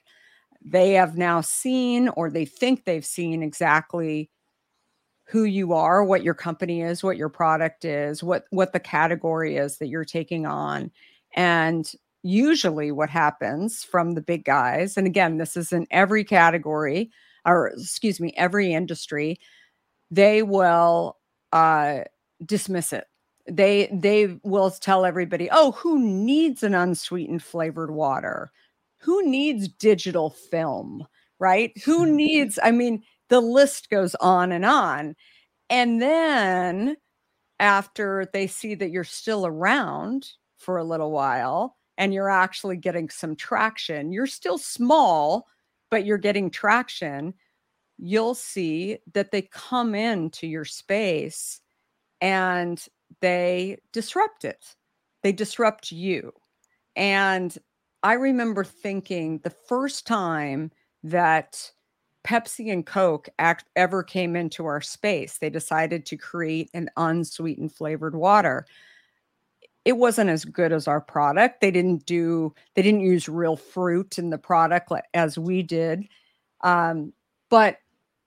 They 0.64 0.92
have 0.92 1.18
now 1.18 1.40
seen 1.40 2.08
or 2.10 2.30
they 2.30 2.44
think 2.44 2.84
they've 2.84 3.04
seen 3.04 3.42
exactly 3.42 4.30
who 5.24 5.44
you 5.44 5.72
are, 5.74 6.02
what 6.04 6.22
your 6.22 6.34
company 6.34 6.80
is, 6.80 7.02
what 7.02 7.16
your 7.16 7.28
product 7.28 7.84
is, 7.84 8.22
what 8.22 8.44
what 8.50 8.72
the 8.72 8.80
category 8.80 9.56
is 9.56 9.78
that 9.78 9.88
you're 9.88 10.04
taking 10.04 10.46
on. 10.46 10.90
And 11.36 11.90
usually 12.22 12.92
what 12.92 13.10
happens 13.10 13.84
from 13.84 14.12
the 14.12 14.22
big 14.22 14.44
guys, 14.44 14.96
and 14.96 15.06
again, 15.06 15.36
this 15.38 15.56
is 15.56 15.72
in 15.72 15.86
every 15.90 16.24
category, 16.24 17.10
or 17.44 17.68
excuse 17.68 18.20
me, 18.20 18.32
every 18.36 18.72
industry, 18.72 19.38
they 20.10 20.42
will 20.42 21.18
uh, 21.52 22.00
dismiss 22.44 22.92
it. 22.92 23.04
They 23.48 23.88
they 23.92 24.38
will 24.42 24.70
tell 24.70 25.04
everybody, 25.04 25.48
"Oh, 25.50 25.72
who 25.72 25.98
needs 25.98 26.62
an 26.62 26.74
unsweetened 26.74 27.42
flavored 27.42 27.90
water? 27.90 28.52
Who 28.98 29.26
needs 29.28 29.68
digital 29.68 30.30
film? 30.30 31.06
Right? 31.38 31.72
Who 31.84 32.04
mm-hmm. 32.04 32.16
needs? 32.16 32.58
I 32.62 32.72
mean, 32.72 33.02
the 33.28 33.40
list 33.40 33.90
goes 33.90 34.14
on 34.16 34.52
and 34.52 34.64
on. 34.64 35.14
And 35.70 36.00
then 36.00 36.96
after 37.60 38.28
they 38.32 38.46
see 38.46 38.74
that 38.74 38.90
you're 38.90 39.04
still 39.04 39.46
around 39.46 40.30
for 40.56 40.78
a 40.78 40.84
little 40.84 41.10
while 41.10 41.76
and 41.96 42.14
you're 42.14 42.30
actually 42.30 42.76
getting 42.76 43.10
some 43.10 43.36
traction, 43.36 44.12
you're 44.12 44.26
still 44.26 44.58
small, 44.58 45.46
but 45.90 46.06
you're 46.06 46.18
getting 46.18 46.50
traction, 46.50 47.34
you'll 47.98 48.34
see 48.34 48.98
that 49.12 49.30
they 49.30 49.42
come 49.42 49.94
into 49.94 50.46
your 50.46 50.64
space 50.64 51.60
and 52.20 52.84
they 53.20 53.78
disrupt 53.92 54.44
it. 54.44 54.74
They 55.22 55.32
disrupt 55.32 55.92
you. 55.92 56.32
And 56.96 57.56
I 58.02 58.14
remember 58.14 58.64
thinking 58.64 59.38
the 59.38 59.50
first 59.50 60.06
time 60.06 60.70
that 61.02 61.70
Pepsi 62.24 62.72
and 62.72 62.84
Coke 62.84 63.28
act, 63.38 63.66
ever 63.76 64.02
came 64.02 64.36
into 64.36 64.66
our 64.66 64.80
space, 64.80 65.38
they 65.38 65.50
decided 65.50 66.06
to 66.06 66.16
create 66.16 66.70
an 66.74 66.90
unsweetened 66.96 67.72
flavored 67.72 68.14
water 68.14 68.66
it 69.88 69.96
wasn't 69.96 70.28
as 70.28 70.44
good 70.44 70.70
as 70.70 70.86
our 70.86 71.00
product. 71.00 71.62
They 71.62 71.70
didn't 71.70 72.04
do 72.04 72.54
they 72.74 72.82
didn't 72.82 73.00
use 73.00 73.26
real 73.26 73.56
fruit 73.56 74.18
in 74.18 74.28
the 74.28 74.36
product 74.36 74.92
as 75.14 75.38
we 75.38 75.62
did. 75.62 76.06
Um, 76.60 77.14
but 77.48 77.78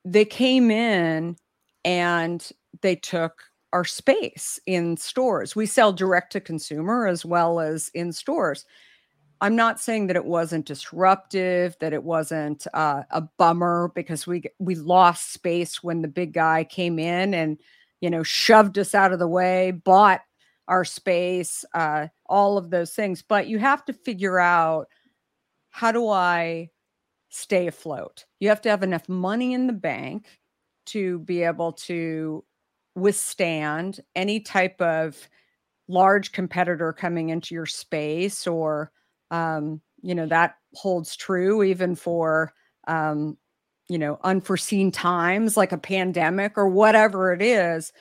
they 0.03 0.25
came 0.25 0.71
in 0.71 1.38
and 1.86 2.51
they 2.82 2.95
took 2.95 3.43
our 3.74 3.86
space 3.86 4.59
in 4.65 4.97
stores. 4.97 5.55
We 5.55 5.65
sell 5.65 5.93
direct 5.93 6.32
to 6.34 6.41
consumer 6.41 7.07
as 7.07 7.26
well 7.26 7.59
as 7.59 7.89
in 7.93 8.11
stores. 8.11 8.65
I'm 9.39 9.55
not 9.55 9.80
saying 9.80 10.07
that 10.07 10.15
it 10.15 10.26
wasn't 10.26 10.67
disruptive, 10.67 11.76
that 11.80 11.93
it 11.93 12.03
wasn't 12.03 12.67
uh, 12.74 13.03
a 13.09 13.22
bummer 13.38 13.91
because 13.95 14.28
we 14.28 14.43
we 14.59 14.76
lost 14.76 15.34
space 15.34 15.82
when 15.82 16.01
the 16.01 16.07
big 16.07 16.34
guy 16.34 16.63
came 16.63 16.99
in 16.99 17.34
and 17.34 17.57
you 18.01 18.09
know 18.09 18.24
shoved 18.24 18.78
us 18.78 18.93
out 18.93 19.13
of 19.13 19.19
the 19.19 19.28
way, 19.28 19.72
bought 19.72 20.22
our 20.67 20.86
space, 20.86 21.65
uh, 21.74 22.07
all 22.28 22.57
of 22.57 22.69
those 22.69 22.93
things. 22.93 23.24
But 23.24 23.47
you 23.47 23.57
have 23.57 23.84
to 23.86 23.93
figure 23.93 24.39
out 24.39 24.88
how 25.72 25.91
do 25.91 26.07
I 26.07 26.69
stay 27.30 27.67
afloat? 27.67 28.26
You 28.39 28.49
have 28.49 28.61
to 28.61 28.69
have 28.69 28.84
enough 28.84 29.09
money 29.09 29.53
in 29.53 29.65
the 29.65 29.74
bank 29.74 30.28
to 30.88 31.19
be 31.19 31.41
able 31.41 31.74
to 31.74 32.43
withstand 32.95 33.99
any 34.15 34.39
type 34.39 34.79
of 34.81 35.29
large 35.87 36.31
competitor 36.31 36.93
coming 36.93 37.29
into 37.29 37.53
your 37.55 37.65
space 37.65 38.47
or 38.47 38.91
um, 39.29 39.81
you 40.01 40.15
know 40.15 40.25
that 40.25 40.55
holds 40.73 41.15
true 41.15 41.63
even 41.63 41.95
for 41.95 42.53
um, 42.87 43.37
you 43.87 43.97
know 43.97 44.19
unforeseen 44.23 44.91
times 44.91 45.57
like 45.57 45.71
a 45.71 45.77
pandemic 45.77 46.57
or 46.57 46.67
whatever 46.67 47.33
it 47.33 47.41
is 47.41 47.91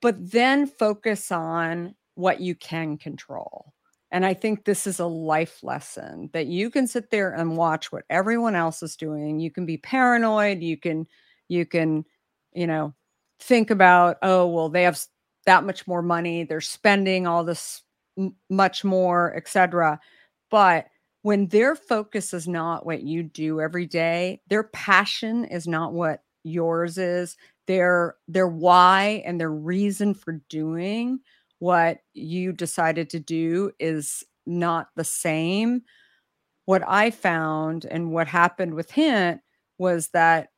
but 0.00 0.16
then 0.30 0.66
focus 0.66 1.32
on 1.32 1.94
what 2.14 2.40
you 2.40 2.54
can 2.54 2.96
control. 2.98 3.72
And 4.10 4.24
I 4.24 4.34
think 4.34 4.64
this 4.64 4.86
is 4.86 5.00
a 5.00 5.06
life 5.06 5.62
lesson 5.62 6.30
that 6.32 6.46
you 6.46 6.70
can 6.70 6.86
sit 6.86 7.10
there 7.10 7.32
and 7.32 7.56
watch 7.56 7.90
what 7.90 8.04
everyone 8.10 8.54
else 8.54 8.82
is 8.82 8.96
doing. 8.96 9.40
You 9.40 9.50
can 9.50 9.66
be 9.66 9.78
paranoid, 9.78 10.60
you 10.60 10.76
can 10.76 11.06
you 11.48 11.66
can, 11.66 12.04
you 12.52 12.66
know, 12.66 12.94
think 13.40 13.70
about, 13.70 14.16
oh, 14.22 14.46
well, 14.46 14.68
they 14.68 14.82
have 14.84 15.00
that 15.46 15.64
much 15.64 15.86
more 15.86 16.02
money, 16.02 16.44
they're 16.44 16.60
spending 16.60 17.26
all 17.26 17.44
this 17.44 17.82
m- 18.18 18.34
much 18.50 18.84
more, 18.84 19.34
etc. 19.36 20.00
But 20.50 20.86
when 21.22 21.48
their 21.48 21.74
focus 21.74 22.34
is 22.34 22.46
not 22.48 22.86
what 22.86 23.02
you 23.02 23.22
do 23.22 23.60
every 23.60 23.86
day, 23.86 24.40
their 24.48 24.64
passion 24.64 25.44
is 25.44 25.66
not 25.66 25.92
what 25.92 26.22
yours 26.44 26.98
is, 26.98 27.36
their 27.66 28.16
their 28.28 28.48
why 28.48 29.22
and 29.26 29.40
their 29.40 29.50
reason 29.50 30.14
for 30.14 30.40
doing 30.48 31.20
what 31.58 31.98
you 32.12 32.52
decided 32.52 33.08
to 33.10 33.20
do 33.20 33.70
is 33.78 34.22
not 34.46 34.88
the 34.96 35.04
same 35.04 35.82
what 36.66 36.82
i 36.88 37.10
found 37.10 37.84
and 37.90 38.10
what 38.12 38.26
happened 38.28 38.74
with 38.74 38.90
hint 38.90 39.40
was 39.78 40.08
that 40.10 40.48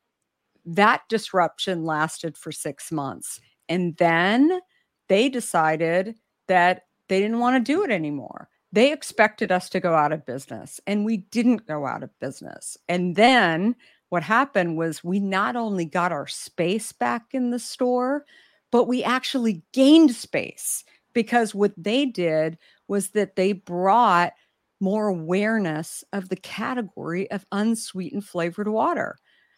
that 0.66 1.02
disruption 1.08 1.84
lasted 1.84 2.36
for 2.36 2.52
6 2.52 2.92
months 2.92 3.40
and 3.68 3.96
then 3.98 4.60
they 5.08 5.28
decided 5.28 6.16
that 6.48 6.82
they 7.08 7.20
didn't 7.20 7.38
want 7.40 7.56
to 7.64 7.72
do 7.72 7.84
it 7.84 7.90
anymore. 7.90 8.48
They 8.72 8.92
expected 8.92 9.52
us 9.52 9.68
to 9.70 9.80
go 9.80 9.94
out 9.94 10.12
of 10.12 10.26
business, 10.26 10.80
and 10.86 11.04
we 11.04 11.18
didn't 11.18 11.66
go 11.66 11.86
out 11.86 12.02
of 12.02 12.10
business. 12.20 12.76
And 12.88 13.16
then 13.16 13.76
what 14.10 14.22
happened 14.24 14.76
was 14.76 15.04
we 15.04 15.20
not 15.20 15.56
only 15.56 15.84
got 15.84 16.12
our 16.12 16.26
space 16.26 16.92
back 16.92 17.26
in 17.32 17.50
the 17.50 17.58
store, 17.58 18.24
but 18.72 18.84
we 18.84 19.02
actually 19.04 19.62
gained 19.72 20.14
space 20.14 20.84
because 21.14 21.54
what 21.54 21.72
they 21.76 22.06
did 22.06 22.58
was 22.88 23.10
that 23.10 23.36
they 23.36 23.52
brought 23.52 24.32
more 24.80 25.08
awareness 25.08 26.04
of 26.12 26.28
the 26.28 26.36
category 26.36 27.30
of 27.30 27.46
unsweetened 27.52 28.24
flavored 28.24 28.68
water. 28.68 29.16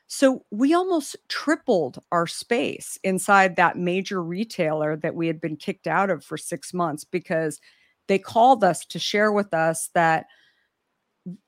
So 0.09 0.44
we 0.50 0.72
almost 0.72 1.16
tripled 1.28 1.98
our 2.11 2.26
space 2.26 2.98
inside 3.04 3.56
that 3.56 3.76
major 3.76 4.22
retailer 4.22 4.96
that 4.96 5.14
we 5.14 5.26
had 5.26 5.40
been 5.40 5.56
kicked 5.56 5.86
out 5.86 6.09
of 6.09 6.24
for 6.24 6.38
six 6.38 6.72
months 6.72 7.04
because 7.04 7.61
they 8.09 8.18
called 8.18 8.64
us 8.64 8.86
to 8.86 8.98
share 8.98 9.30
with 9.32 9.52
us 9.52 9.90
that 9.94 10.26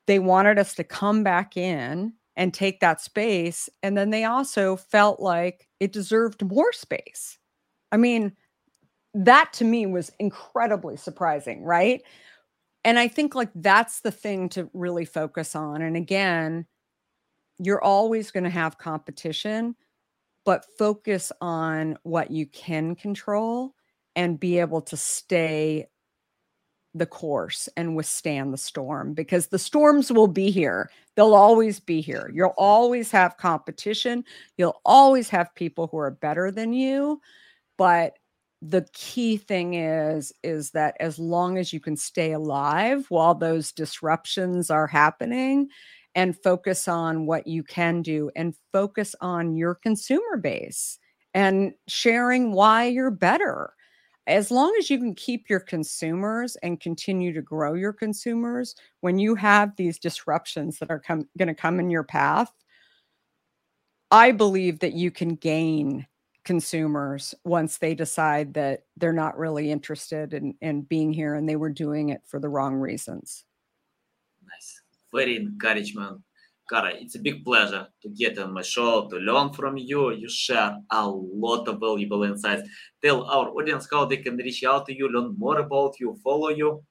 they 0.05 0.19
wanted 0.19 0.59
us 0.59 0.75
to 0.75 0.83
come 0.83 1.23
back 1.23 1.57
in 1.57 2.13
and 2.35 2.53
take 2.53 2.79
that 2.79 3.01
space. 3.01 3.67
And 3.81 3.97
then 3.97 4.11
they 4.11 4.25
also 4.25 4.75
felt 4.75 5.19
like 5.19 5.67
it 5.79 5.91
deserved 5.91 6.45
more 6.45 6.71
space. 6.71 7.39
I 7.91 7.97
mean, 7.97 8.31
that 9.15 9.53
to 9.53 9.65
me 9.65 9.87
was 9.87 10.11
incredibly 10.19 10.97
surprising, 10.97 11.63
right? 11.63 12.03
And 12.83 12.99
I 12.99 13.07
think 13.07 13.33
like 13.33 13.49
that's 13.55 14.01
the 14.01 14.11
thing 14.11 14.49
to 14.49 14.69
really 14.73 15.05
focus 15.05 15.55
on. 15.55 15.81
And 15.81 15.97
again, 15.97 16.67
you're 17.63 17.83
always 17.83 18.31
going 18.31 18.43
to 18.43 18.49
have 18.49 18.79
competition, 18.79 19.75
but 20.45 20.65
focus 20.77 21.31
on 21.41 21.97
what 22.03 22.31
you 22.31 22.47
can 22.47 22.95
control 22.95 23.75
and 24.15 24.39
be 24.39 24.59
able 24.59 24.81
to 24.81 24.97
stay 24.97 25.87
the 26.93 27.05
course 27.05 27.69
and 27.77 27.95
withstand 27.95 28.51
the 28.51 28.57
storm 28.57 29.13
because 29.13 29.47
the 29.47 29.59
storms 29.59 30.11
will 30.11 30.27
be 30.27 30.49
here. 30.49 30.89
They'll 31.15 31.35
always 31.35 31.79
be 31.79 32.01
here. 32.01 32.29
You'll 32.33 32.55
always 32.57 33.11
have 33.11 33.37
competition. 33.37 34.25
You'll 34.57 34.81
always 34.83 35.29
have 35.29 35.55
people 35.55 35.87
who 35.87 35.97
are 35.99 36.11
better 36.11 36.51
than 36.51 36.73
you. 36.73 37.21
But 37.77 38.17
the 38.61 38.85
key 38.93 39.37
thing 39.37 39.75
is 39.75 40.33
is 40.43 40.71
that 40.71 40.95
as 40.99 41.17
long 41.17 41.57
as 41.57 41.73
you 41.73 41.79
can 41.79 41.95
stay 41.95 42.33
alive 42.33 43.05
while 43.09 43.33
those 43.33 43.71
disruptions 43.71 44.69
are 44.69 44.85
happening 44.85 45.67
and 46.15 46.37
focus 46.41 46.87
on 46.87 47.25
what 47.25 47.47
you 47.47 47.63
can 47.63 48.01
do 48.01 48.29
and 48.35 48.55
focus 48.71 49.15
on 49.21 49.55
your 49.55 49.75
consumer 49.75 50.37
base 50.37 50.99
and 51.33 51.73
sharing 51.87 52.51
why 52.51 52.85
you're 52.85 53.11
better. 53.11 53.73
As 54.27 54.51
long 54.51 54.73
as 54.77 54.89
you 54.89 54.97
can 54.97 55.15
keep 55.15 55.49
your 55.49 55.59
consumers 55.59 56.55
and 56.57 56.79
continue 56.79 57.33
to 57.33 57.41
grow 57.41 57.73
your 57.73 57.93
consumers 57.93 58.75
when 58.99 59.17
you 59.17 59.35
have 59.35 59.75
these 59.75 59.97
disruptions 59.97 60.79
that 60.79 60.91
are 60.91 61.01
going 61.07 61.47
to 61.47 61.53
come 61.55 61.79
in 61.79 61.89
your 61.89 62.03
path 62.03 62.51
i 64.11 64.31
believe 64.31 64.79
that 64.79 64.93
you 64.93 65.09
can 65.09 65.35
gain 65.35 66.05
consumers 66.43 67.33
once 67.45 67.77
they 67.77 67.95
decide 67.95 68.53
that 68.53 68.83
they're 68.97 69.13
not 69.13 69.37
really 69.37 69.71
interested 69.71 70.33
in, 70.33 70.53
in 70.61 70.81
being 70.81 71.13
here 71.13 71.35
and 71.35 71.47
they 71.47 71.55
were 71.55 71.69
doing 71.69 72.09
it 72.09 72.21
for 72.25 72.39
the 72.39 72.49
wrong 72.49 72.75
reasons 72.75 73.45
very 75.13 75.37
encouragement 75.37 76.21
Kara, 76.71 76.93
it's 76.93 77.15
a 77.15 77.19
big 77.19 77.43
pleasure 77.43 77.87
to 78.01 78.09
get 78.09 78.39
on 78.39 78.53
my 78.53 78.61
show, 78.61 79.07
to 79.09 79.17
learn 79.17 79.51
from 79.51 79.75
you. 79.75 80.11
You 80.13 80.29
share 80.29 80.77
a 80.89 81.07
lot 81.07 81.67
of 81.67 81.81
valuable 81.81 82.23
insights. 82.23 82.67
Tell 83.03 83.25
our 83.25 83.49
audience 83.49 83.87
how 83.91 84.05
they 84.05 84.17
can 84.17 84.37
reach 84.37 84.63
out 84.63 84.85
to 84.85 84.95
you, 84.95 85.09
learn 85.09 85.35
more 85.37 85.59
about 85.59 85.99
you, 85.99 86.17
follow 86.23 86.49
you. 86.49 86.81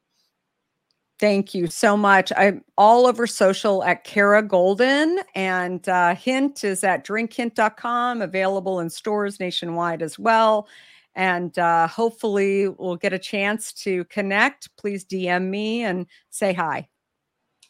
Thank 1.18 1.54
you 1.54 1.66
so 1.66 1.96
much. 1.96 2.32
I'm 2.36 2.62
all 2.78 3.06
over 3.06 3.26
social 3.26 3.82
at 3.84 4.04
Kara 4.04 4.42
Goldin, 4.42 5.18
and 5.34 5.86
uh, 5.88 6.14
Hint 6.14 6.64
is 6.64 6.84
at 6.84 7.06
drinkhint.com, 7.06 8.22
available 8.22 8.80
in 8.80 8.90
stores 8.90 9.40
nationwide 9.40 10.02
as 10.02 10.18
well. 10.18 10.68
And 11.14 11.58
uh, 11.58 11.88
hopefully, 11.88 12.68
we'll 12.68 12.96
get 12.96 13.12
a 13.12 13.18
chance 13.18 13.72
to 13.84 14.04
connect. 14.04 14.74
Please 14.76 15.04
DM 15.04 15.48
me 15.48 15.82
and 15.82 16.06
say 16.30 16.52
hi. 16.52 16.88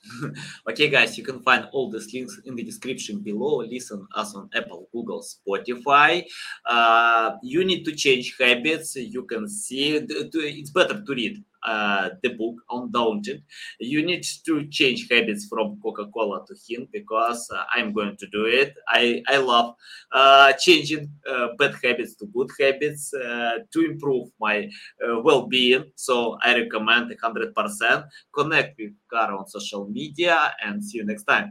okay, 0.69 0.89
guys, 0.89 1.17
you 1.19 1.25
can 1.25 1.41
find 1.43 1.69
all 1.73 1.91
these 1.91 2.13
links 2.13 2.41
in 2.45 2.55
the 2.55 2.63
description 2.63 3.21
below. 3.21 3.59
Listen 3.59 4.07
us 4.15 4.35
on 4.35 4.49
Apple, 4.55 4.89
Google, 4.93 5.23
Spotify. 5.23 6.25
Uh, 6.67 7.33
you 7.43 7.65
need 7.65 7.85
to 7.85 7.95
change 7.95 8.37
habits. 8.39 8.97
You 8.97 9.25
can 9.25 9.49
see 9.49 9.97
it's 9.97 10.71
better 10.71 11.03
to 11.03 11.15
read 11.15 11.45
uh, 11.63 12.11
the 12.23 12.31
book 12.31 12.57
Undaunted. 12.71 13.43
You 13.79 14.05
need 14.05 14.25
to 14.47 14.67
change 14.69 15.09
habits 15.11 15.47
from 15.47 15.79
Coca-Cola 15.83 16.45
to 16.47 16.55
Hint 16.69 16.91
because 16.93 17.49
uh, 17.55 17.65
I'm 17.75 17.93
going 17.93 18.17
to 18.17 18.27
do 18.29 18.47
it. 18.47 18.75
I, 18.89 19.23
I 19.29 19.39
love 19.39 19.75
uh, 20.13 20.53
changing 20.55 21.11
uh, 21.29 21.49
bad 21.59 21.75
habits 21.83 22.15
to 22.17 22.27
good 22.27 22.51
habits 22.59 23.13
uh, 23.15 23.59
to 23.73 23.85
improve 23.85 24.29
my 24.41 24.69
uh, 25.07 25.21
well-being. 25.21 25.85
So 25.97 26.39
I 26.43 26.55
recommend 26.55 27.11
100%. 27.11 28.09
Connect 28.35 28.79
with 28.79 28.93
Kara 29.13 29.39
on 29.39 29.47
social 29.49 29.89
media 29.89 30.55
and 30.65 30.85
see 30.85 30.99
you 30.99 31.05
next 31.05 31.25
time. 31.25 31.51